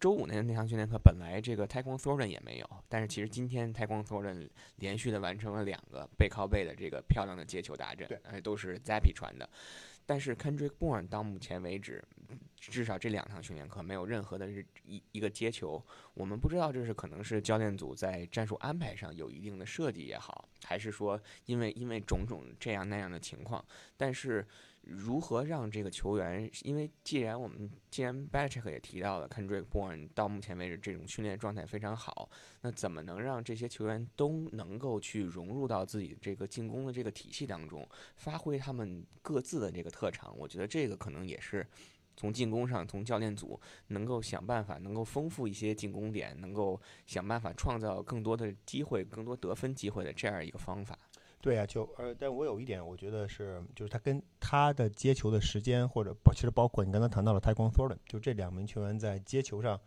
[0.00, 9.48] 周五那那堂训练课本来这个太空 Thornton 也没有，但是其实今天太空 Thornton 连续的完成了两个背靠背的这个漂亮的接球打阵，而且都是 Zappy 传的。
[10.06, 12.02] 但是 Kendrick Bourne 到目前为止，
[12.58, 15.84] 至少这两堂训练课没有任何的是一一个接球。
[16.14, 23.62] 我们不知道这是可能是教练组在战术安排上有一定的设计也好，还是说因为因为种种这样那样的情况，
[23.96, 24.46] 但是。
[24.86, 26.48] 如何让这个球员？
[26.62, 40.32] 因为既然我们既然 b a t c h 也提到了 Kendrick Bourne 到目前为止这种训练状态非常好，那怎么能让这些球员都能够去融入到自己这个进攻的这个体系当中，发挥他们各自的这个特长？
[40.38, 41.66] 我觉得这个可能也是
[42.16, 50.96] 从进攻上，从教练组能够想办法，能够丰富一些进攻点，能够想办法创造更多的机会，更多得分机会的这样一个方法。
[51.46, 59.80] 对呀，就呃，但我有一点，我觉得是，就是他跟他的接球的时间，或者包，其实包括你刚才谈到了泰光 Thornton，就这两名球员在接球上，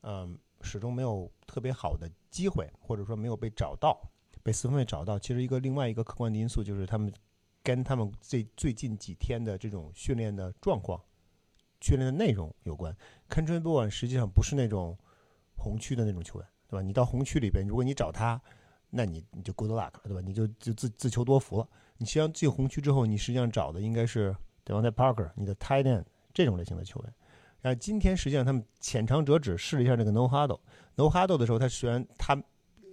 [0.00, 3.96] 嗯，始终没有特别好的机会，或者说没有被找到，
[4.42, 5.16] 被四分卫找到。
[5.16, 7.12] 其实一个另外一个客观的因素就是他们
[7.62, 11.00] 跟他们最最近几天的这种训练的状况、
[11.80, 12.92] 训练的内容有关。
[13.28, 14.98] k e n t r y b o y 实际上不是那种
[15.54, 16.82] 红区的那种球员，对吧？
[16.82, 18.42] 你到红区里边，如果你找他。
[18.90, 20.20] 那你你就 good luck 了，对吧？
[20.24, 21.68] 你就就自自求多福了。
[21.98, 27.14] 你实际上进红区之后，你实际上找的应该是对方在 Parker，你的 tight end 这种类型的球员。
[27.62, 32.40] 然后今天实际上他们浅尝辄止试了一下这个 no huddle，no huddle 的时候，他虽然他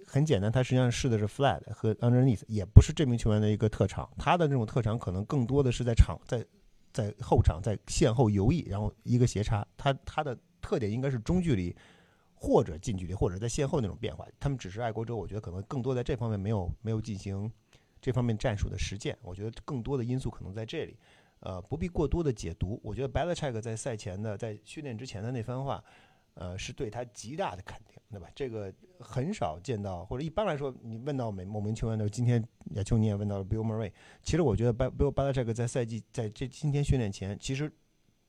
[0.06, 4.08] 很简单，他实际上试的是 flat 和 underneath，也不是这名球员的一个特长。
[4.18, 6.44] 他的这种特长可能更多的是在场在
[6.92, 9.64] 在后场在线后游弋，然后一个斜插。
[9.76, 11.74] 他他的特点应该是中距离。
[12.44, 17.50] 或者近距离，或者在线后那种变化，他们只是爱国者，我觉得可能更多在这方面没有没有进行
[18.02, 19.16] 这方面战术的实践。
[19.22, 20.94] 我觉得更多的因素可能在这里，
[21.40, 22.78] 呃，不必过多的解读。
[22.84, 25.82] 我觉得 b e l a c h e c k 在赛前的在训练之前的那番话，
[26.34, 28.28] 呃，是对他极大的肯定，对吧？
[28.34, 33.90] 这个很少见到，或者一般来说，你问到每某名球员的，今天亚秋你也问到了 Bill Murray，
[34.22, 37.72] 其实我觉得 Bill Belichick 在赛季在这今天训练前，其实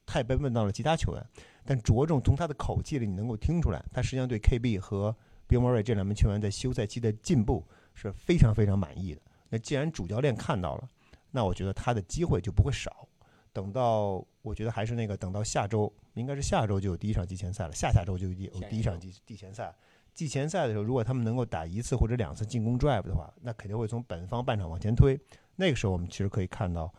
[0.05, 1.25] 他也被问到了其他球员。
[1.65, 5.15] 但着重从他的口气里，你能够听出来，他实际上对 KB 和
[5.49, 7.65] Bill Murray 这两名球员在休赛期的进步
[7.95, 9.21] 是非常非常满意的。
[9.49, 10.87] 那既然主教练看到了，
[11.31, 13.07] 那我觉得他的机会就不会少。
[13.51, 18.33] 等到我觉得还是那个，等到下周，应该是下周就有第一场季前赛了，下下周就有
[18.69, 19.73] 第一场季季前赛。
[20.13, 25.19] 季前赛的时候，如果他们能够打一次或者两次进攻 drive 的话，那肯定会从本方半场往前推。
[25.55, 26.93] 那个时候，我们其实可以看到。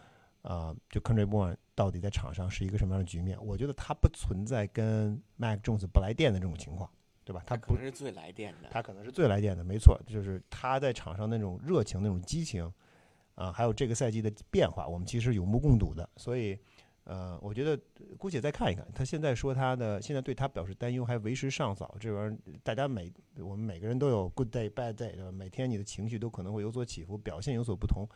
[0.46, 3.38] 啊，就 Country Boy 到底在场上是一个什么样的局面？
[3.44, 6.90] 我觉得他不存在跟 Mac Jones 不来电的这种情况。
[7.26, 7.42] 对吧？
[7.44, 8.68] 他可不能是最来电的。
[8.70, 12.72] 他可能是最来电的，没错，就是他在场上那种热情、那种激情，
[13.34, 16.08] 啊，还有这个赛季的变化，我们其实有目共睹的。
[16.18, 16.56] 所以，
[17.02, 17.76] 呃，我觉得
[18.16, 18.86] 姑且再看一看。
[18.94, 21.96] 他现在说他的，现在对他表示担忧还为时尚早。
[21.98, 25.32] 这玩意儿，大家每我们每个人都有 good day bad day，对吧？
[25.32, 28.06] 每天你的情绪都可能会有所起伏，表现有所不同，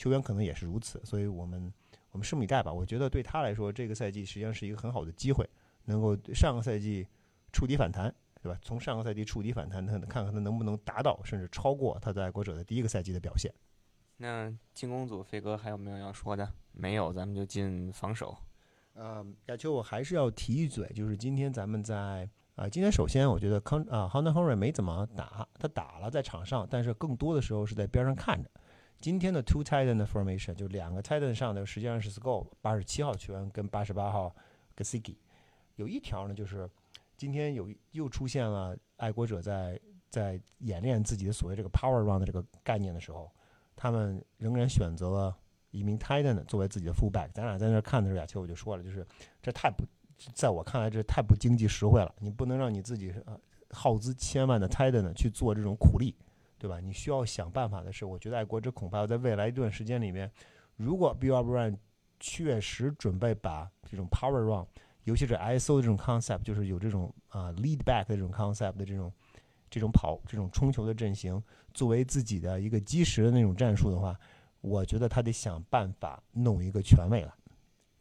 [0.00, 1.00] 球员可能也是如此。
[1.04, 1.72] 所以我们
[2.10, 2.72] 我们拭目以待吧。
[2.72, 5.48] 我觉得对他来说，这个赛季实际上是一个很好的机会，
[5.84, 7.06] 能够上个赛季
[7.52, 8.14] 触底反弹。
[8.42, 8.58] 对吧？
[8.62, 13.52] 从上个赛季触底反弹，他看看他能不能达到甚至超过他在爱国者的第一个赛季的表现。
[14.16, 16.50] 那进攻组飞哥还有没有要说的？
[16.72, 18.34] 没有，咱们就进防守。
[18.94, 28.50] 呃，亚秋，我还是要提一嘴，就是今天咱们在啊，今天首先我觉得康啊，Hunter Henry 没怎么打，他打了在场上，但是更多的时候是在边上看着。
[29.00, 34.34] 今天的 two tight end formation 就两个 tight end 上的实际上是 Skull 八十七号球员跟八十八号
[34.76, 35.16] Gasicki，
[35.76, 36.68] 有一条呢就是。
[37.16, 43.30] 今天有又出现了爱国者在在演练自己的所谓这个 power run 的这个概念的时候，
[43.76, 45.36] 他们仍然选择了
[45.70, 47.30] 一名 tight end 作为自己的 fullback。
[47.34, 49.06] 咱俩在那看的时候，亚秋我就说了，就是
[49.42, 49.84] 这太不，
[50.32, 52.10] 在我看来这太不经济实惠了。
[52.20, 56.16] 你不能让你自己呃耗资千万的 tight end 去做这种苦力，
[56.60, 56.78] 对吧？
[56.78, 60.30] 你需要想办法的是，我觉得爱国者恐怕要在未来一段时间里面，
[60.76, 61.74] 如果 Bill o Brown
[62.20, 64.66] 确实准备把这种 power run
[65.04, 69.10] 尤其是 ISO 的这种 concept，就是有这种啊 lead back 的这种 concept 的这种
[69.70, 71.42] 这种跑这种冲球的阵型，
[71.72, 74.14] 作为自己的一个基石的那种战术的话，
[74.60, 77.32] 我觉得他得想办法弄一个全位来。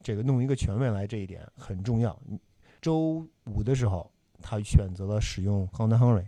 [0.04, 2.20] 这个弄一个全位来这一点很重要。
[2.82, 6.26] 周五的时候，他选择了使用 Hunter Henry。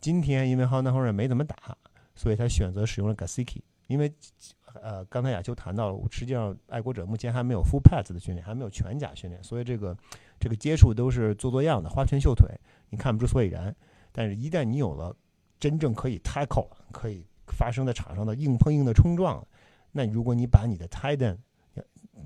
[0.00, 1.76] 今天因为 Hunter Henry 没怎么打，
[2.14, 3.60] 所以他选择使用了 Gasiki。
[3.86, 4.12] 因为
[4.82, 9.96] 呃，刚才亚秋谈到了，实际上爱国者目前还没有 full pads 的训练，还没有全甲训练，所以这个
[10.40, 12.48] 这个接触都是做做样的，花拳绣腿，
[12.90, 13.74] 你看不出所以然。
[14.12, 15.14] 但是，一旦你有了
[15.60, 19.46] 真正可以 tackle、可以发生在场上的硬碰硬的冲撞，
[19.92, 21.38] 那如果你把你的 Titan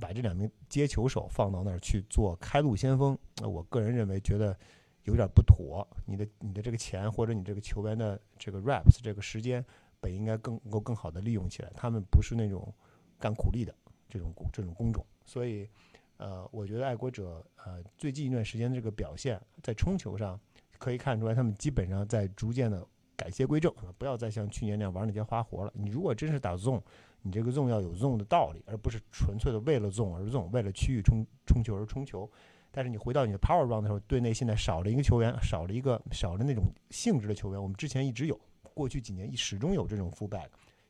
[0.01, 4.57] 把这两名接球手放到那儿去做开路先锋，那我个人认为觉得
[5.05, 5.87] 有点不妥。
[6.07, 9.65] 你的你的这个钱或者你这个球员的这个 reps 这个时间。
[10.03, 12.73] 本应该更能够更好的利用起来，他们不是那种
[13.19, 13.75] 干苦力的
[14.09, 15.69] 这种这种工种，所以，
[16.17, 20.41] 呃，我觉得爱国者呃最近一段时间的这个表现，在冲球上
[20.79, 22.83] 可以看出来，他们基本上在逐渐的
[23.15, 25.73] 改邪归正，不要再像去年那样玩那些花活了。
[25.77, 26.81] 你如果真是打 zone，
[27.21, 32.27] 你这个 zone 要有 zone 的道理，而不是纯粹的为了 zone 而 zone，为了区域冲冲球而冲球。
[32.71, 38.39] 但是你回到你的 power run 的时候，队内现在少了一个球员，少了一个少了那种性质的球员，我们之前一直有。
[38.73, 40.47] 过去几年一始终有这种 fullback，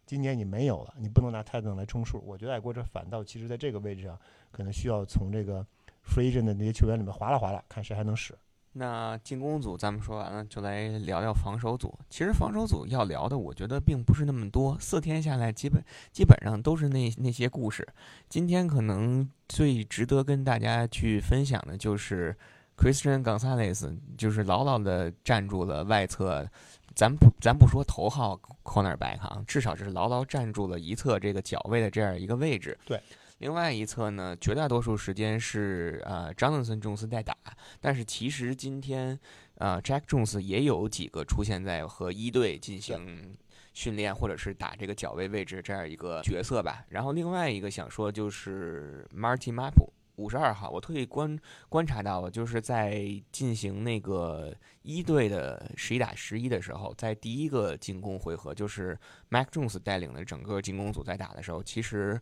[0.07, 2.23] 今年你没有了，你不能拿泰登来充数。
[2.25, 4.17] 我觉得爱国者反倒其实在这个位置上，
[4.53, 5.67] 可能需要从这个
[6.05, 8.37] free agent 的那些球员里面划拉划拉，看谁还能使。
[8.73, 11.93] 那进攻组咱们说完了，就来聊聊防守组。
[12.09, 14.77] 其实防守组要聊的，我觉得并不是那么多。
[14.79, 17.87] 四天下来，基本基本上都是那那些故事。
[18.29, 22.37] 今天可能最值得跟大家去分享的就是
[22.77, 26.49] Christian Gonzalez，就是牢牢的站住了外侧。
[26.93, 32.77] 咱不，咱不说头号 cornerback 哈，至少是牢牢站住了一侧这个脚位的这样一个位置。
[32.85, 33.01] 对，
[33.41, 37.35] 另外一侧呢，绝大多数时间是呃，Johnson、Jones 在打，
[37.81, 39.19] 但是其实今天
[39.55, 43.35] 呃 Jack Jones 也有几个出现在和一队进行
[43.73, 46.85] 训练或者是打这个脚位位置这样一个角色吧。
[46.91, 51.39] 然后另外一个想说就是 Marty m a p 五十二号，我特意观
[51.71, 58.99] 观察到了，就是在进行那个一队的十一打十一的时候，在第一个进攻回合，就是
[59.31, 62.21] Mac Jones 带领的整个进攻组在打的时候，其实。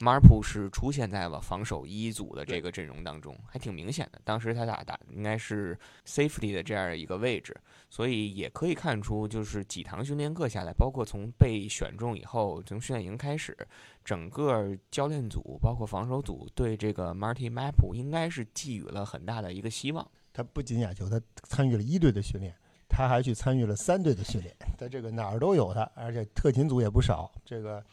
[0.00, 4.20] 马尔普是出现在了防守一组的这个阵容当中，还挺明显的。
[4.22, 7.56] 当时他打打应该是 safety 的这样一个位置，
[7.90, 13.56] 所以也可以看出，就是几堂训练课下来，包括从被选中以后，从训练营开始，
[14.04, 20.08] 整个教练组包括防守组对这个 Marty Map 应该是寄予了很大的一个希望。
[20.32, 22.54] 他不仅亚球，他参与了一队的训练，
[22.88, 27.28] 他还去参与了三队的训练，在这个哪儿都有他，而且特勤组也不少。
[27.44, 27.84] 这个。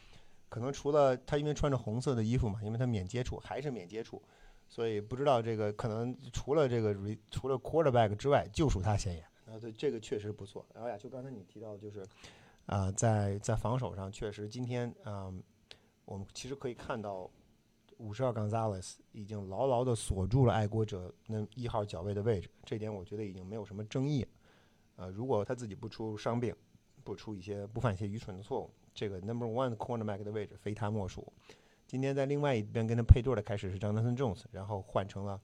[0.56, 4.24] 可能除了他，因为穿着红色的衣服嘛，因为他免接触，还是免接触，
[4.70, 6.96] 所以不知道这个可能除了这个
[7.30, 9.26] 除了 quarterback 之外，就属他显眼。
[9.46, 10.66] 那，对，这个确实不错。
[10.74, 12.06] 然后呀，就刚才你提到，就是
[12.68, 15.44] 啊，在在防守上，确实今天嗯，
[16.06, 17.30] 我们其实可以看到
[17.98, 24.26] 五十二 Gonzalez 已经牢牢的锁住了爱国者那一号脚位的位置，这点我觉得已经没有什么争议。
[24.96, 26.56] 呃，如果他自己不出伤病，
[27.04, 28.72] 不出一些不犯一些愚蠢的错误。
[28.96, 31.32] 这个 number one cornerback 的位置非他莫属。
[31.86, 35.40] 今天在另外一边跟他配对的开始是 Jonathan Jones，然后换成了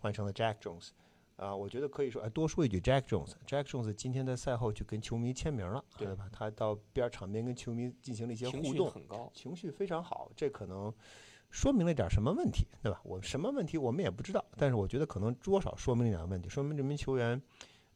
[0.00, 0.88] 换成了 Jack Jones。
[1.36, 6.28] 啊，我觉得可以说，哎，多说一句，Jack Jones，Jack Jones 今天在赛后去跟球迷签名了，对吧？
[6.32, 10.32] 他到边场边跟球迷进行了一些互动，很高，情绪非常好。
[10.34, 10.92] 这可能
[11.50, 13.00] 说明了点什么问题，对吧？
[13.04, 17.40] 我什么问题我们也不知道，但是我觉得可能多少说明了点问题，说明这名球员，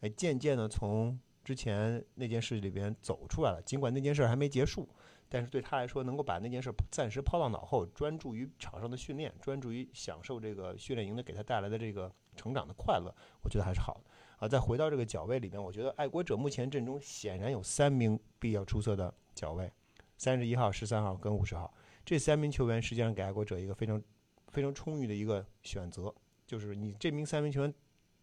[0.03, 3.63] 哎，渐渐的从之前那件事里边走出来了。
[3.63, 4.89] 尽管那件事还没结束，
[5.29, 12.13] 但是对他来说，能够把那件事暂时抛到脑后，专注于场上的训练，专注于享受这个训练营的给他带来的这个。
[12.35, 14.49] 成长的快乐，我觉得还是好的啊。
[14.49, 19.71] 再回到这个脚位里面，我觉得爱国者目前阵中显然有三名比较出色的脚位，
[20.17, 21.71] 三十一号、十三号跟五十号
[22.07, 24.03] 这三名球员，实际上给爱国者一个非常
[24.49, 26.11] 非常充裕的一个选择，
[26.47, 27.75] 就是你这名三名球员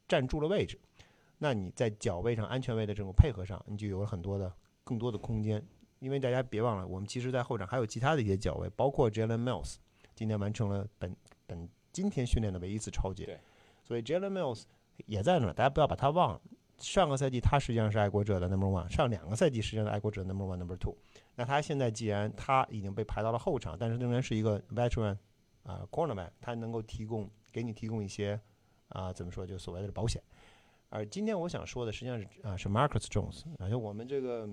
[0.08, 0.80] 站住了位置，
[1.40, 5.66] 那你在脚位上安全位的这种配合上，你就有了很多的更多的空间。
[6.00, 9.76] 因为大家别忘了，我们其实在后场还有其他的一些脚位，包括 Jalen Mills
[10.16, 11.14] 今天完成了本
[11.46, 13.40] 本今天训练的唯一一次超节。
[13.84, 14.64] 所以 Jalen Mills
[15.06, 16.42] 也在那儿，大家不要把他忘了。
[16.78, 20.96] 上个赛季他实际上是爱国者的 Number One，上两个赛季实际上是爱国者的 Number One、Number Two。
[21.36, 25.18] 那他现在既然他已经被排到了后场，但是仍然是一个 Veteran
[25.64, 28.40] 啊 Cornerman，他能够提供给你提供一些
[28.88, 30.24] 啊怎么说就所谓的保险。
[30.90, 34.50] 而今天我想说的实际上是啊是 Marcus Jones，而且我们这个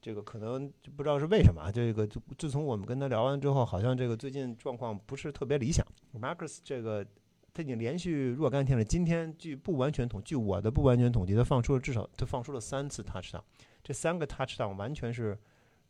[0.00, 2.06] 这个可能不知道是为什么啊，这个
[2.38, 5.86] 自从我们跟他聊完之后，好像这个最近状况不是特别理想。
[6.14, 7.06] Marcus 这个。
[7.54, 8.84] 他已经连续若干天了。
[8.84, 13.40] 今天据不完全统，据我的不完全统计，他放出了至少他放出了三次 touchdown。
[13.82, 15.38] 这三个 touchdown 完全是，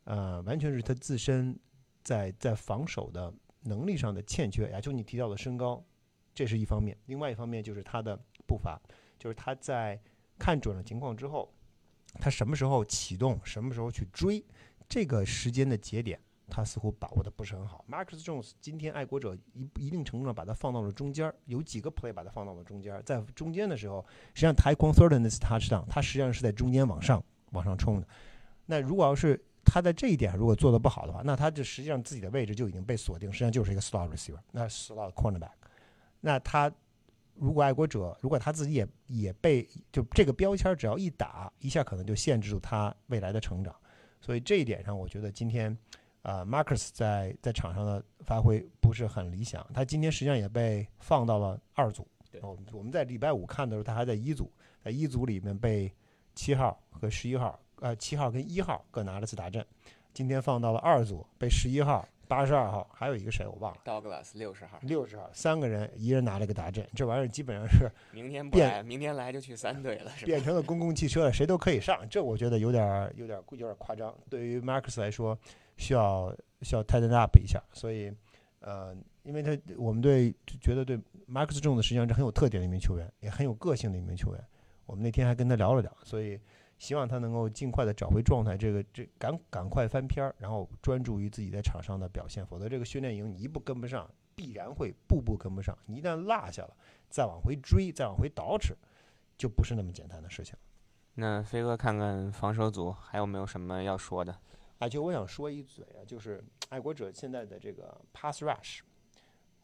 [0.05, 1.59] 呃，完全是他自身
[2.05, 4.81] 在在防守的能力上的欠缺呀。
[4.81, 5.85] 就你提到的身高，
[6.33, 8.81] 这是一方面；另外一方面就是他的步伐，
[9.19, 10.01] 就是他在
[10.39, 11.53] 看准了情况之后，
[12.21, 14.45] 他什么时候启动，什么时候去追，
[14.89, 16.21] 这个时间的节点。
[16.49, 17.85] 他似乎把握的不是很好。
[17.91, 28.07] Marcus Jones 今天爱国者一一定程度上把他放到了中间有几个 play 把他放到了中间在中间的时候，实际上台光 third 那次 touchdown，他实际上是在中间往上往上冲的。
[28.67, 35.51] 那如果要是他在这一点如果做的不好的话，那他就实际上自己的位置就已经被锁定，实际上就是一个 slot receiver，那 slot cornerback。
[36.21, 36.73] 那他
[37.39, 43.75] 如果爱国者如果他自己也也被就这个标签只要一打一下，可能就限制住他未来的成长。
[44.21, 45.77] 所以这一点上，我觉得今天。
[46.23, 52.05] 啊，Marcus 在在场上的发挥不是很理想，他今天实际上也被放到了二组。
[52.41, 54.51] 哦，我们在礼拜五看的时候，他还在一组，
[54.83, 55.95] 在一组里面被
[56.35, 59.65] 七号和十一号，呃，七号跟一号各拿了次打阵。
[60.13, 74.15] 今天放到了二组，被十一号、八十二号，还有一个谁我忘了，Douglas 六十号，六十号，三个人一人拿了个达阵，这玩意儿基本上是明天不来，明天来就去三队了，是变成了公共汽车了，谁都可以上，这我觉得有点有点有点夸张。
[74.29, 75.39] 对于 Marcus 来说。
[75.79, 78.11] 需要需要 tighten up 一下，所以，
[78.61, 80.97] 呃，因为他我们对觉得对
[81.31, 84.43] Marcus Jones 实际上是很有特点的一名球员，也很有个性的一名球员。
[84.87, 86.41] 我们那天还跟他聊了聊，所以
[86.79, 92.45] 希望他能够尽快的找回状态，这个这赶赶快翻篇儿，然后专注于自己在场上的表现。
[92.47, 95.77] 否则这个训练营你一步跟不上，必然会步步跟不上。
[95.87, 96.77] 你一旦落下了，
[97.09, 98.75] 再往回追，再往回倒饬，
[99.39, 100.55] 就不是那么简单的事情。
[101.15, 104.39] 那飞哥看看防守组还有没有什么要说的？
[104.79, 108.81] 啊，就我想说一嘴啊，就是爱国者现在的这个 pass rush，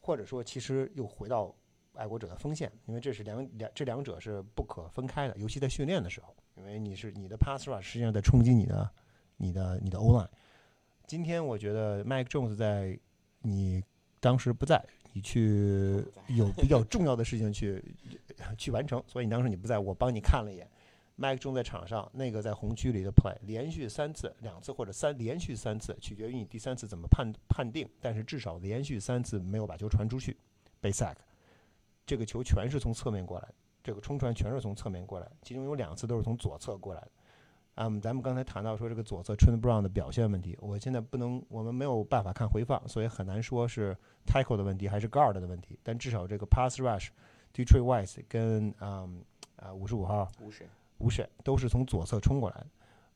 [0.01, 1.55] 或者说其实又回到
[1.93, 8.91] 爱国者的锋线，因为这是两两这两者是不可分开的，尤其在训练的时候，因为你是你的 pass rush 实际上在冲击你的
[9.37, 10.29] 你的你的 O line。
[11.07, 12.99] 今天我觉得 Mike Jones 在
[13.41, 13.83] 你
[14.21, 17.83] 当时不在，你去有比较重要的事情去
[18.57, 20.69] 去完成，所以你当时你不在我帮你看了一眼。
[21.17, 27.87] 麦克中在场上，那个在红区里的 play 连续三次、两次或者三连续三次，取决于你第三次怎么判判定。
[28.01, 30.37] 但是至少连续三次没有把球传出去，
[30.81, 31.17] 被 sack。
[32.07, 33.49] 这个球全是从侧面过来，
[33.83, 37.11] 这个冲传全是从侧面过来，其中有两次都是从左侧过来的。
[37.77, 45.79] 嗯，咱们刚才谈到说这个左侧 Trent Brown 的表现问题，我现在不能，我们没有办法看回放，所以很难说是 tackle 的问题还是 guard 的问题。
[45.83, 49.25] 但至少这个 pass rush，Detroit Wise 跟嗯
[49.57, 50.31] 啊五十五号。
[50.99, 52.67] 不是，都是从左侧冲过来的。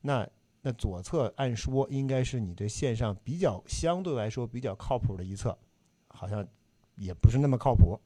[0.01, 0.27] 那
[0.63, 5.57] 那左侧按说应该是你这线上比较相对来说比较靠谱的一侧，
[6.07, 6.45] 好像
[6.95, 7.97] 也不是那么靠谱。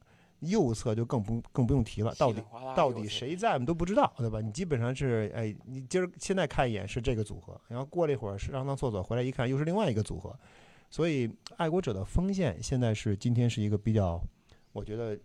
[0.41, 2.43] 右侧就更不更不用提了，到底
[2.75, 4.39] 到底谁在我们都不知道，对吧？
[4.41, 10.37] 你基本上是哎，你今儿现在看一眼是这个组合，然后过了一会儿是上趟厕所回来一看又是另外一个组合。
[10.89, 14.21] 所以爱国者的锋线现在是今天是一个比较，
[14.71, 15.17] 我觉得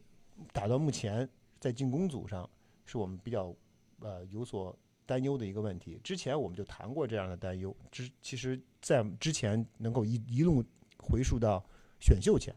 [0.53, 1.29] 打到目前
[1.61, 2.49] 在进攻组上
[2.85, 3.55] 是我们比较。
[4.01, 5.99] 呃，有所担忧的一个问题。
[6.05, 7.75] 之前我们就谈过这样的担忧。
[7.91, 10.62] 之其实，在之前能够一一路
[10.99, 11.64] 回溯到
[11.99, 12.55] 选秀前，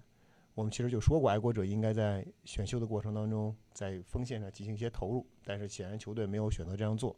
[0.60, 7.16] 我们其实就说过，爱国者应该在选秀的过程当中，在锋线上进行一些投入，但是显然球队没有选择这样做。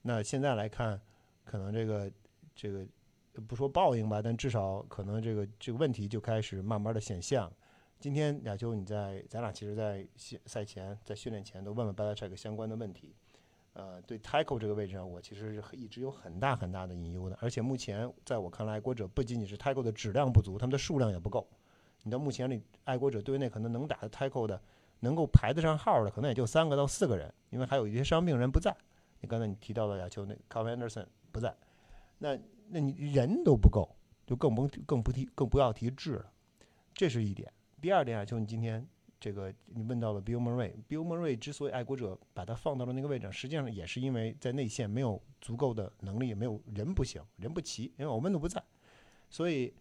[0.00, 0.98] 那现在来看，
[1.44, 2.10] 可能这个
[2.54, 2.86] 这个
[3.46, 7.46] 不说报应吧，但至少可能这个这个问题就开始慢慢的显现。
[8.00, 10.08] 今天亚秋，你在咱俩其实，在
[10.46, 13.14] 赛前在训练前都问了 b a l a c h e k 相关的问题。
[13.74, 17.36] 呃，对 Tackle 这个位置上，我其实是一直有很大很大的隐忧的。
[17.42, 21.46] 而且目前在我看来，爱国者不仅仅是 Tackle 的质量不足，他们的数量也不够。
[22.04, 24.60] 你到目前里，爱国者队内可能能打的 tackle 的，
[25.00, 28.74] 能够排得上号的，可能也就三个到四个人，因为还有一些伤病人不在。
[29.20, 31.54] 你刚才你提到了亚球那 c a r Anderson 不在，
[32.18, 32.38] 那
[32.68, 33.88] 那你人都不够，
[34.26, 36.32] 就更不更不提更不要提质了。
[36.94, 37.52] 这是一点。
[37.80, 38.86] 第二点，亚球，你今天
[39.18, 48.62] 这个你问到了 Bill Murray，Bill Murray 之所以爱国者把他放到了那个位置，实际上也是因为在内线没有足够的能力，也没有人不行，人不齐，因为我们都不在，
[49.28, 49.74] 所以。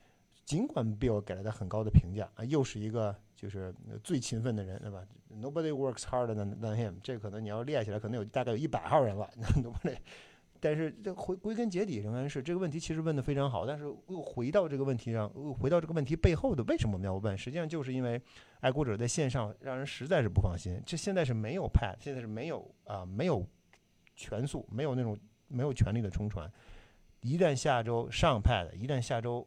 [0.48, 6.94] 尽管 Bill 给了他很高的评价啊，又是一个就是最勤奋的人，对吧？Nobody works harder than than him。
[7.04, 9.30] 这可能你要列起来，可能有大概有一百号人了。
[9.62, 9.98] Nobody。
[10.62, 13.66] 但是这回归根结底仍然是这个问题，其实问的非常好。
[13.66, 17.38] 但是又回到这个问题上，又回到这个问题背后的为什么我们要问？
[17.38, 18.20] 实际上就是因为
[18.62, 20.82] 爱国者在线上让人实在是不放心。
[20.86, 23.46] 这现在是没有 pad，现在是没有啊，没有
[24.16, 25.20] 全速，没有那种
[25.50, 26.50] 没有权力的冲传。
[27.20, 29.46] 一旦下周上 pad，一旦下周。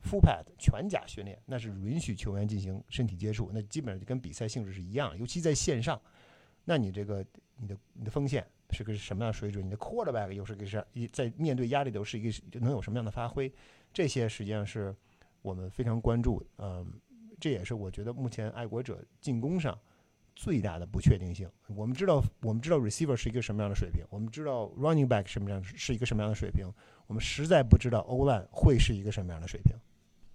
[0.00, 5.16] Full pad 全甲训练，那是允许球员进行身体接触，那基本上就跟比赛性质是一样。
[5.18, 6.00] 尤其在线上，
[6.64, 7.24] 那你这个
[7.56, 9.66] 你的你的锋线是个什么样的水准？
[9.66, 13.52] 你的 quarterback 又是个是一在面对压力的时候是一个能有什么样的发挥？
[13.92, 14.94] 这些实际上是
[15.42, 16.46] 我们非常关注。
[16.58, 16.90] 嗯，
[17.40, 19.76] 这也是我觉得目前爱国者进攻上
[20.36, 21.50] 最大的不确定性。
[21.66, 26.64] 我们知道我们知道 receiver 是一个什么样的水平，我们知道 running back 什么样是一个什么样的水平，
[27.08, 29.74] 我们实在不知道欧兰会是一个什么样的水平。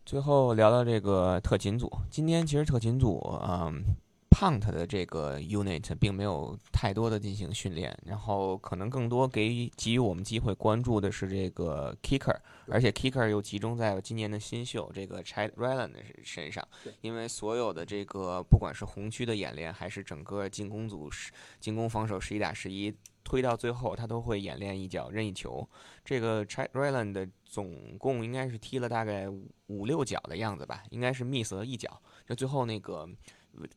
[0.06, 1.90] 最后聊聊这个特勤组。
[2.10, 3.96] 今天其实特勤组，嗯
[4.30, 12.36] ，Punt 的这个 unit 并没有太多的进行训练，然后可能更多给给予我们机会关注的是这个 Kicker，
[12.68, 16.68] 而且 Kicker 又集中在今年的新秀这个 Chad Ryland 身上，
[17.00, 21.10] 因为所有的这个不管是红区的演练，还是整个进攻组
[21.62, 22.94] 进攻防守十一打十一。
[23.26, 25.66] 推到最后，他都会演练一脚任意球。
[26.04, 29.30] 这个 Chad Ryland 总共应该是踢了大概
[29.68, 32.02] 五六脚的样子吧，应该是 miss 了一脚。
[32.26, 33.08] 就最后那个。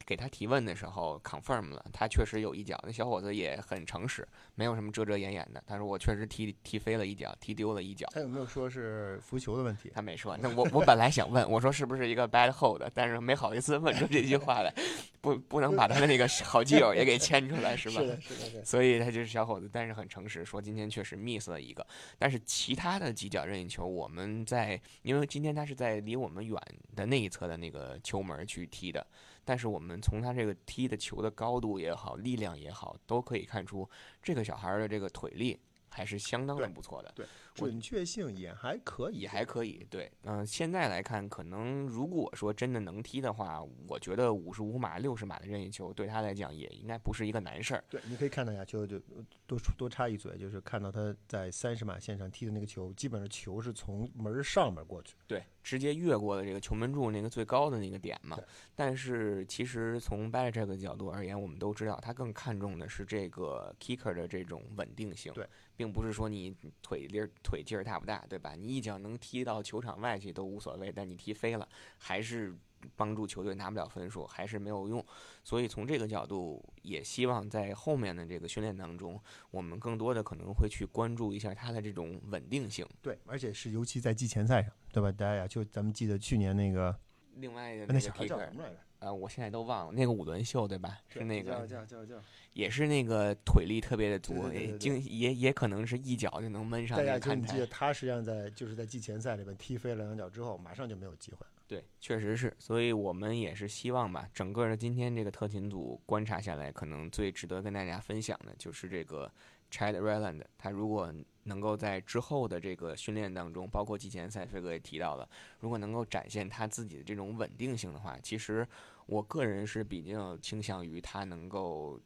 [0.05, 2.79] 给他提问的时候，confirm 了，他确实有一脚。
[2.85, 5.62] 那小伙子也很诚实，没有什么遮遮掩掩的。
[5.66, 9.91] 他说：“我确实踢踢飞了一脚，踢丢了一脚。”他有没有说是浮球的问题？
[9.95, 10.37] 他没说。
[10.39, 14.72] 那我我本来想问，我说是不是一个 bad hold，但是没好意思问出这句话来，
[15.20, 18.01] 不不能把他的那个好基友也给牵出来，是吧？
[18.01, 18.64] 是的，是的。
[18.64, 21.87] 所以他就是小伙子，但是很诚实，说今天确实 miss 了一个。
[22.18, 26.59] 但是其他的几脚任意球，我们在因为今天他是在离我们远
[26.95, 29.07] 的那一侧的那个球门去踢的。
[29.47, 33.88] 但是我们从他这个踢的球的高度也好，力量也好，都可以看出
[34.22, 37.12] 这个小孩的这个腿力还是相当的不错的。
[37.14, 37.24] 对。
[37.57, 39.86] 准确性也还可以，也还可以。
[39.90, 47.84] 对，嗯，现在来看，可能如果说真的能踢的话，我觉得五十五码、六十码的任意球对他来讲也应该不是一个难事儿。
[47.88, 49.00] 对，你可以看到呀，就就
[49.46, 58.38] 多多插一嘴，就是看到他在三十码线上踢的那个球，基本上球是从门上面过去，对，直接越过了这个球门柱那个最高的那个点嘛。
[58.74, 65.32] 但是其实从 b a l 这个角度而言，我们都知道他更看重的是这个 kicker 的这种稳定性。
[65.32, 65.46] 对。
[65.76, 68.57] 并不是说你腿力腿劲儿大不大，对吧？
[68.57, 72.53] 你一脚能踢到球场外去都无所谓，但你踢飞了，还是
[72.97, 75.05] 帮助球队拿不了分数，还是没有用。
[75.44, 79.20] 所以从这个角度，也希望在后面的这个训练当中，
[79.53, 82.84] 我们更多的可能会去关注一下他的这种稳定性。
[83.01, 85.12] 对，而且是尤其在季前赛上，对吧？
[85.12, 86.99] 大家就咱们记得去年那个
[87.36, 88.76] 另外的那个叫什么来着？
[88.99, 90.99] 呃，我现在都忘了那个五轮秀，对吧？
[91.09, 92.22] 是那个叫叫叫叫。
[92.57, 96.96] 也是那个腿力特别的足，也经也也可能是一脚就能闷上。
[96.96, 101.52] 大家记得他实际上在就是在季前赛里面踢飞了两脚之后，马上就没有机会了。
[101.66, 109.30] 对，确实是，所以我们也是希望吧，整个的今天这个特勤组观察下来，可能最值得跟大家分享的就是这个
[109.70, 115.28] Chad Ryland，他如果能够在之后的这个训练当中，包括季前赛，飞哥也提到了，
[115.61, 118.66] 如果能够展现他自己的这种稳定性的话，其实
[119.04, 122.00] 我个人是比较倾向于他能够。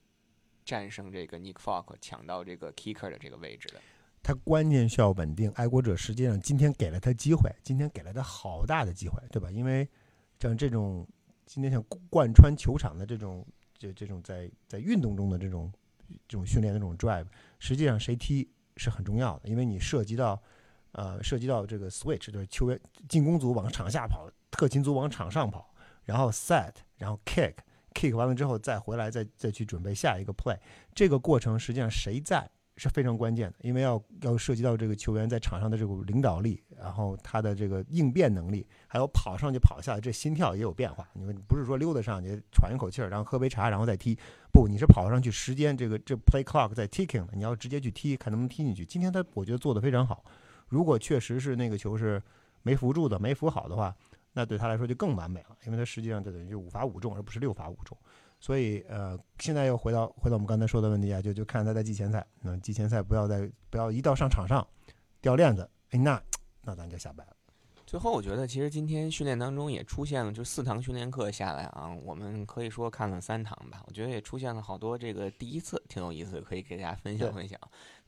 [0.65, 3.81] 战胜这个 Nick Falk，抢到这个 Kicker 的这个位置的，
[4.23, 5.51] 他关键需要稳定。
[5.53, 9.51] 爱国者实际上今天给了他机会，今天给了他好大的机会，对吧？
[9.51, 9.89] 因为
[10.39, 11.07] 像这种
[11.47, 13.47] 今天像贯穿球场的这种，
[13.77, 15.73] 这这种在在运动中的这种
[16.29, 17.27] 这种训练的这种 drive，
[17.59, 20.41] 实际上谁踢是很重要的，因为你涉及到
[20.93, 25.69] 呃涉及到这个 switch，就是球员进攻组往场下跑，特勤组往场上跑。
[26.07, 27.55] 然后 set，然后 kick
[28.01, 30.57] Kick 完了之后再回来，再再去准备下一个 play。
[30.95, 32.49] 这个过程实际上谁在
[32.79, 41.07] 是非常关键的，因为要要涉及到这个球员在场上的这个领导力，然后他的这个应变能力，还有跑上去跑下来，这心跳也有变化。
[41.13, 44.19] 你们不是说溜达上去喘一口气儿，然后喝杯茶，然后再踢，
[44.51, 48.83] 不，你是跑上去，时间这个这 play clock 在 ticking 的，你要直接去踢，看能不能踢进去。
[48.83, 50.25] 今天他我觉得做的非常好。
[50.69, 52.23] 如果确实是那个球是
[52.63, 53.95] 没扶住的，没扶好的话，
[54.33, 57.97] 那对他来说就更完美了，因为他实际上就等于就五罚五中，而不是六罚五中。
[58.39, 64.67] 所以呃，现在又回到回到我们刚才说的问题啊，就就看他在季前赛，那季前赛不要再不要一到上场上
[65.21, 66.23] 掉链子，哎，那
[66.63, 67.37] 那咱就下班了。
[67.87, 73.83] 最后，我觉得其实今天训练当中也出现了，就四堂训练课下来啊，我们可以说看了三堂吧。
[73.89, 77.59] 我觉得也出现了好多这个第一次，挺有意思，可以给大家分享分享。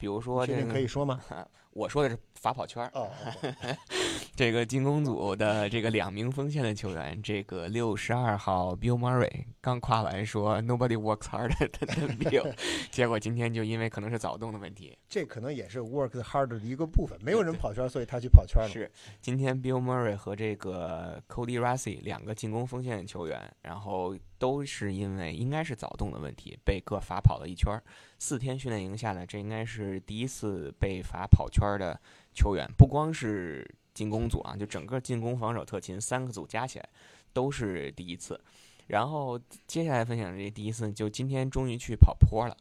[0.02, 1.20] 比如说这个可以说吗？
[1.74, 2.90] 我说的是罚跑圈儿。
[2.92, 3.08] 哦。
[4.34, 12.52] 这个进攻组的这个两名锋线的球员，这个六十二号 Bill Murray 刚夸完说 Nobody works harder than Bill，
[12.90, 17.16] 结果今天就因为可能是早动的问题，这可能也是 work harder 的一个部分。
[17.22, 18.68] 没有人跑圈，所以他去跑圈了。
[18.68, 18.90] 是
[19.20, 27.80] 今天 Bill Murray 和这个 Cody Rassi 两个进攻锋线的球员，然后都是因为应该是早动的问题被各罚跑了一圈。
[28.22, 32.00] 四天训练营下来，这应该是第一次被罚跑圈的
[32.32, 33.68] 球员，不光是。
[33.94, 36.88] 进攻组啊，就整个进攻、防守、特勤三个组加起来
[37.34, 38.40] 都是第一次。
[38.86, 42.56] 然后接下来分享的这第一次，就今天终于去跑坡了，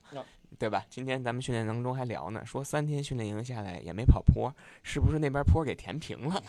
[0.59, 0.85] 对吧？
[0.89, 4.53] 今天咱们训练当中还聊呢，说三天训练营下来也没跑坡，
[4.83, 6.43] 是不是那边坡给填平了？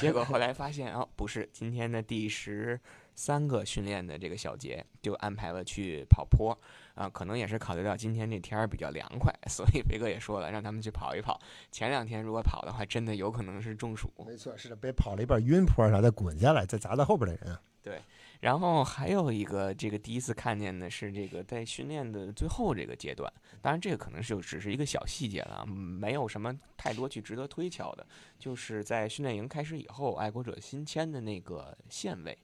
[0.00, 2.80] 结果后来发现哦，不是，今天的第十
[3.14, 6.56] 三个训练的这个小节就安排了去跑坡。
[6.94, 11.40] 啊，可能也是考虑到今天这天儿比较凉快，所以飞哥也说了，让他们去跑一跑。
[11.72, 14.08] 前两天如果跑的话，真的有可能是中暑。
[14.24, 17.58] 没错，是的，别跑了一半晕坡啥，再滚下来，再砸到后边的人。
[17.82, 18.00] 对，
[18.38, 23.28] 然后还有一个这个第一次看见的是这个在训练的最后这个阶段，
[23.60, 28.06] 当然这个可能是只是一个小细节了，没有什么太多去值得推敲的。
[28.38, 32.38] 就是在训练营开始以后，爱国者新签的那个线位，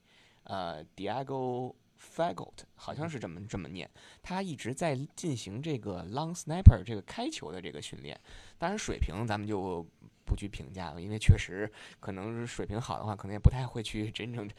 [0.51, 1.73] 呃，Diego。
[2.15, 3.87] Fagot 好像是这么这么念，
[4.23, 8.19] 他一直在进行这个 long sniper 这个开球的这个训练，
[8.57, 9.85] 当然水平咱们就
[10.25, 14.49] 不去评价了，因为确实可能水平好的话，可能也不太会去真正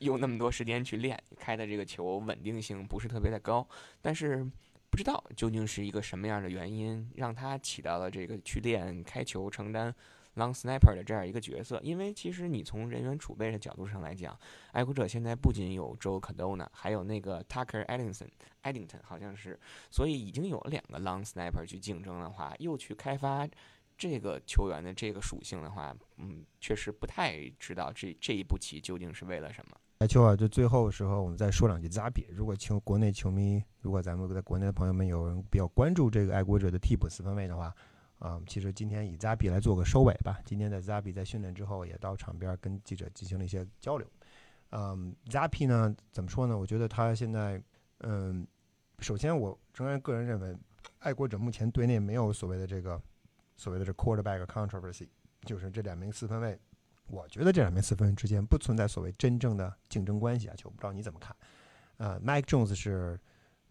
[0.00, 3.64] 用那么多时间去练开的这个球稳定性不是特别的高，
[4.02, 4.44] 但是
[4.90, 9.94] 不知道究竟是一个什么样的原因让他起到了这个去练开球承担。
[10.36, 14.38] Long Sniper 的这样一个角色，因为其实你从人员储备的角度上来讲，
[14.72, 19.58] 爱国者现在不仅有 Joe Cardona，还有那个 Tucker Eddington，Eddington 好像是，
[19.90, 23.48] 所以已经有两个 Long Sniper 去竞争的话，又去开发
[23.96, 29.76] 这个球员的这个属性的话，嗯，确实不太知道这这一步棋究竟是为了什么。
[30.00, 32.26] 来秋啊，就最后的时候我们再说两句 Zabi。
[32.30, 37.74] 如果球国内球迷，如果咱们在国内的朋友们有人比较关注这个爱国者的替补四分卫的话。
[38.18, 40.40] 啊，其实今天以 Zabi 来做个收尾吧。
[40.44, 44.06] 今天在 Zabi 在训练之后也到场边跟记者进行了一些交流。
[44.70, 46.56] 嗯，Zabi 呢，怎么说呢？
[46.56, 47.62] 我觉得他现在，
[48.00, 48.46] 嗯，
[48.98, 50.56] 首先我仍然个人认为，
[50.98, 53.00] 爱国者目前队内没有所谓的这个
[53.56, 55.08] 所谓的这 quarterback controversy，
[55.42, 56.58] 就是这两名四分卫，
[57.06, 60.54] 我觉得这两名四分卫之间不存在所谓真正的竞争关系啊。
[60.56, 61.36] 就不知道你怎么看？
[61.98, 63.18] 呃，Mike Jones 是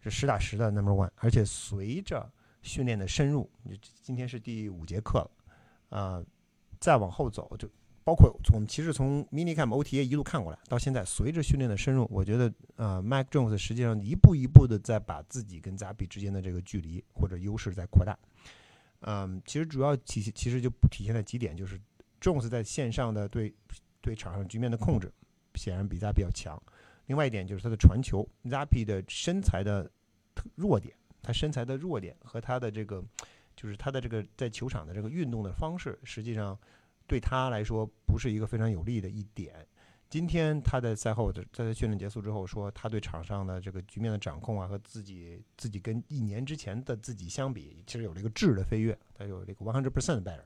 [0.00, 2.32] 是实打实的 number one，而且随着
[2.66, 5.30] 训练的深入，你今天是第五节课了，
[5.98, 6.24] 啊，
[6.80, 7.68] 再往后走，就
[8.02, 18.18] 包括从其实从 mini camp OTA 一路看过来，到现在随着训练的深入，我觉得啊，Mike Jones 实际上一步一步的在把自己跟扎比之间的这个距离或者优势在扩大。
[19.00, 21.80] 嗯，其实主要体现其实就体现在几点，就是
[22.20, 23.54] Jones 在线上的对
[24.00, 25.12] 对场上局面的控制
[25.54, 26.60] 显然比扎比要强。
[27.06, 29.88] 另外一点就是他的传球，扎比的身材的
[30.56, 30.92] 弱点。
[31.26, 33.04] 他身材的弱点和他的这个，
[33.56, 36.56] 就是他的这个在球场的这个运动的方式，实际上
[37.08, 39.66] 对他来说不是一个非常有利的一点。
[40.08, 50.44] 今天他在赛后的在训练结束之后说，他对场上的这个局面的掌控啊，和自己自己跟一年之前的自己相比，其实有了一个质的飞跃，他有这个 one hundred percent better。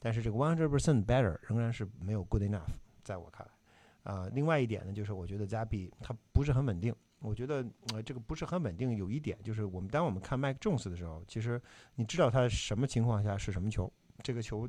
[0.00, 2.70] 但是这个 one hundred percent better 仍然是没有 good enough，
[3.04, 4.12] 在我看来。
[4.12, 6.94] 啊，另外一点呢，就是我觉得加比他不是很稳定。
[7.20, 8.96] 我觉得呃，这个不是很稳定。
[8.96, 11.60] 有一点就是，我们当我们看麦克 Jones 的时候，其实
[11.96, 13.92] 你知道他什么情况下是什么球，
[14.22, 14.68] 这个球，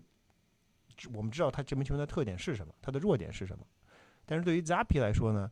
[1.13, 3.63] 我们知道他这门球员的特点是什么，他的弱点是什么。
[4.25, 5.49] 但是对于 Zappy 来说呢，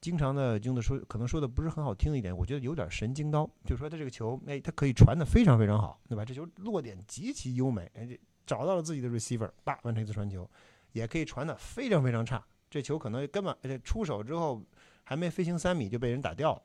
[0.00, 6.22] 经常的用的说，可能说的不是很好听一点，我觉得有点神经刀，就是说他这个球，哎，他可以传的非常非常好，对吧？
[6.22, 8.06] 这球落点极其优美，哎，
[8.44, 10.48] 找到了自己的 receiver，叭完成一次传球，
[10.92, 14.62] 也可以传的非常非常差，这球可能根本而且出手之后。
[15.06, 16.62] 还没飞行三米就被人打掉了。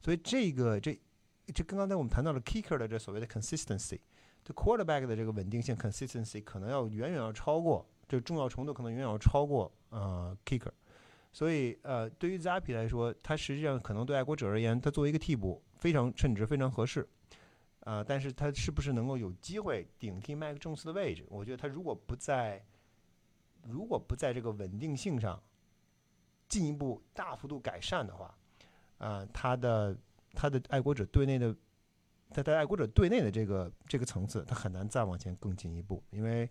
[0.00, 0.98] 所以这个这
[1.54, 4.00] 这跟刚才我们谈到了 kicker 的这所谓的 consistency，
[4.44, 10.72] 这 quarterback 的这个稳定性 consistency 可能要远远要超过这重要程度，可能远远要超过呃 kicker。
[11.32, 17.08] 所以呃，对于 Zappy 来说，他实际上可能对爱国者而言，他作为一个替补非常称职，非常合适。
[17.84, 21.24] 啊，但是他是不是能够有机会顶替麦克琼斯的位置？
[21.28, 22.64] 我觉得他如果不在，
[23.66, 25.42] 如果不在这个稳定性上
[26.52, 28.36] 进一步大幅度改善的话，
[28.98, 29.96] 啊，他的
[30.34, 31.56] 他的爱国者队内的
[32.28, 36.02] 他在爱国者队内的这个这个层次，他很难再往前更进一步。
[36.10, 36.46] 因为，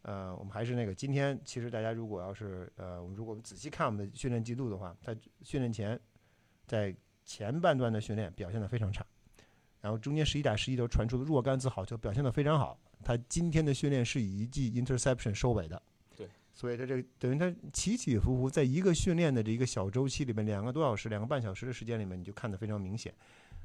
[0.00, 6.00] 呃，我们还是那个，今天其实大家如果要是呃，我们如果我们仔细看我们的训练记录的话，他训练前
[6.66, 9.04] 在前半段的训练表现的非常差。
[9.82, 12.80] 然后中间十一打十一都传出了若干次好球，表现的非常好。
[13.04, 15.82] 他今天的训练是以一记 interception 收尾的。
[16.54, 23.12] 所以他这等于他起起伏伏，在一个训练的这一个小周期里面，两个多小时、两个半小时的时间里面，你就看得非常明显。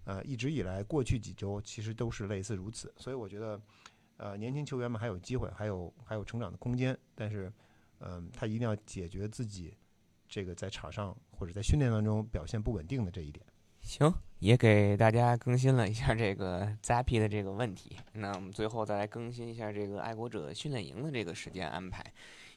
[0.05, 2.91] 呃，一直以来过去几周其实都是类似如此。
[2.97, 3.61] 所以我觉得，
[4.17, 6.97] 呃，年轻球员们还有机会，还有还有成长的空间。
[7.13, 7.51] 但是，
[7.99, 9.71] 嗯，他一定要解决自己
[10.27, 13.45] 这个在场上或者在训练当中表现不稳定的这一点。
[13.81, 17.95] 行，也给大家更新了一下这个 Zappy 的这个问题。
[18.13, 22.03] 那我们最后再来更新一下这个爱国者训练营的这个时间安排，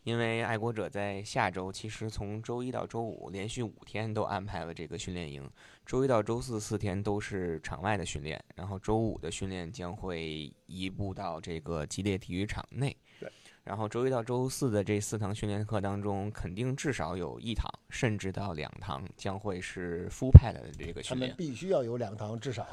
[0.04, 5.48] 因为爱国者在下周其实从周一到周五连续五天都安排了这个训练营，
[5.86, 12.96] 周一到周四四天都是场外的训练，然后周五的训练将会移步到这个激烈体育场内。
[13.20, 13.30] 对。
[13.64, 21.30] 然后周一到周四的这四堂训练课当中，肯定至少有一堂，甚至到两堂将会是复派的这个训练。
[21.30, 22.66] 他们必须要有两堂至少。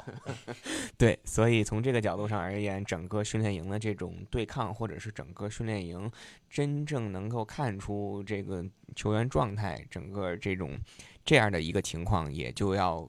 [0.98, 6.10] 对，所以从这个角度上而言，整个训练营的这种对抗，或者是整个训练营
[6.48, 8.64] 真正能够看出这个
[8.96, 10.76] 球员状态，整个这种
[11.24, 13.08] 这样的一个情况，也就要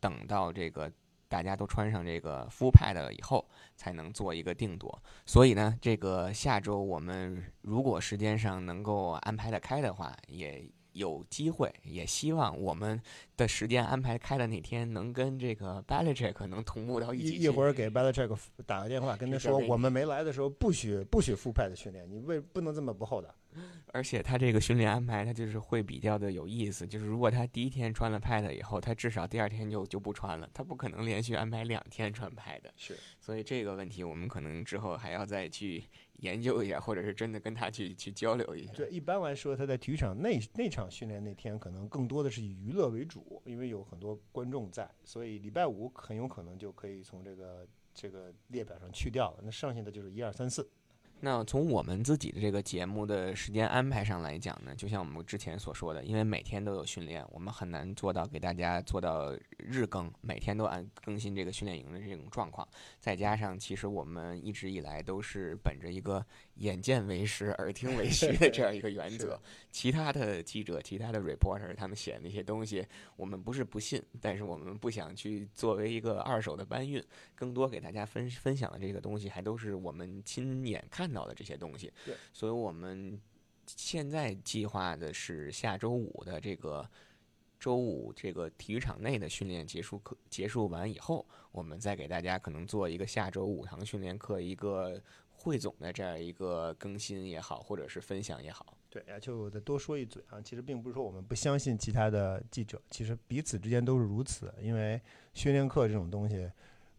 [0.00, 0.90] 等到这个。
[1.32, 5.02] 大家都穿上这个 full pad 以后，才能做一个定夺。
[5.24, 10.62] 所以呢，这个下周我们如果时间上能够安排得开的话，也
[10.92, 13.00] 有机会，也希望我们
[13.36, 17.36] 的时间安排开的那天，能跟这个 Belichick 能同步到一起。
[17.36, 18.36] 一会儿给 Belichick
[18.66, 23.34] 打个电话，跟他说，我们没来的时候不许不许 full pad 训练，你为不能这么不厚道。
[23.88, 26.86] 而且他这个训练安排，他就是会比较的有意思。
[26.86, 30.48] 就是如果他第一天穿了 Pad 以后，他至少第二天就就不穿了。
[30.54, 32.62] 他不可能连续安排两天穿 Pad。
[32.76, 32.96] 是。
[33.20, 35.84] 所以这个问题我们可能之后还要再去
[36.22, 38.72] 研究一下，或者是真的跟他去去交流一下。
[38.72, 49.40] 对，一般来说他在体育场内那场训练那天，可能更多的是以娱乐为主，因为有很多观众在，所以礼拜五很有可能就可以从这个这个列表上去掉了。
[49.42, 50.68] 那剩下的就是一二三四。
[51.24, 62.66] 那从我们自己的这个节目的时间安排上来讲呢，就像我们之前所说的，因为每天都有训练，我们很难做到给大家做到日更，每天都按更新这个训练营的这种状况。
[62.98, 66.26] 再加上，其实我们一直以来都是本着一个
[66.56, 69.40] 眼见为实、耳听为 虚的这样一个原则。
[69.70, 72.84] 其他的记者、其他的 reporter 他们写的那些东西，
[73.14, 77.00] 我们不是不信，但是我们不想去作为一个二手的搬运。
[77.34, 81.12] 更多给大家分分享的这个东西，还都是我们亲眼看。
[81.12, 81.92] 到的这些东西，
[82.32, 83.20] 所以我们
[83.66, 86.88] 现在计划的是下周五的这个
[87.60, 94.98] 周五这个体育场内的训练结束课结束完以后，我们再给大家可能做一个下周五堂训练课一个
[95.42, 98.76] 汇总的这样一个更新也好，或者是分享也好。
[98.88, 105.00] 对，呀，就再多说一嘴啊，其实并不是说我们不相信其他的记者，其实彼此之间都是如此，因为
[105.34, 106.48] 训练课这种东西。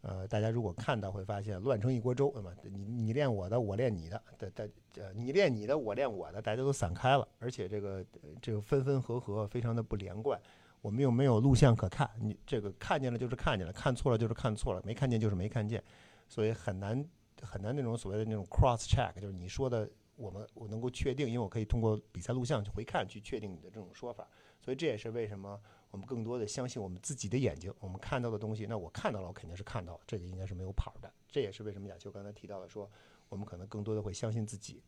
[0.02, 4.66] 呃，大家如果看到会发现乱成一锅粥，那么你你练我的，我练你的，大大
[4.98, 8.06] 呃，你练你的，我练我的，大家都散开了，而且这个
[8.42, 10.38] 这个分分合合，非常的不连贯。
[10.82, 15.82] 我们又没有录像可看，你这个看见了就是看见了，看错了就是看错了，没看见就是没看见，
[16.28, 17.02] 所以很难
[17.44, 24.28] 很难那种所谓的那种 cross check，就是你说的我们我能够确定，因为我可以通过比赛录像去回看去确定你的这种说法，
[24.60, 25.60] 所以这也是为什么。
[25.92, 28.66] 我们更多的相信我们自己的眼睛，我们看到的东西。
[28.66, 31.14] 那我看到了，我肯定是看到了，这个应该是没有跑的。
[31.30, 32.90] 这也是为什么亚秋刚才提到了说，
[33.30, 34.82] 我们可能更多的会相信自己。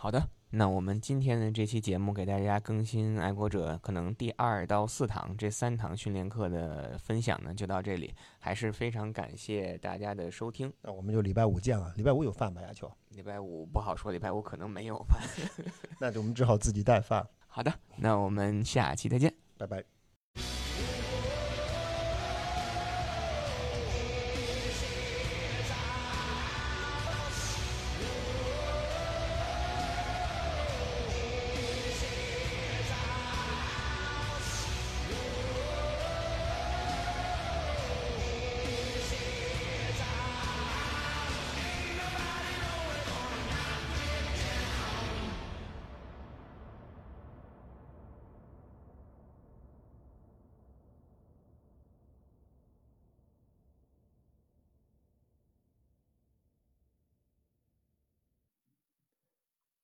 [0.00, 8.14] 好的，那我们今天的这期节目给大家更新爱国者可能第二到四堂这三堂训练课的分享呢，就到这里。
[8.38, 10.72] 还是非常感谢大家的收听。
[10.82, 11.92] 那我们就礼拜五见了。
[11.96, 12.88] 礼拜五有饭吧，亚秋？
[13.08, 15.20] 礼拜五不好说，礼拜五可能没有饭。
[15.98, 17.26] 那就我们只好自己带饭。
[17.48, 19.97] 好的，那我们下期再见，拜拜。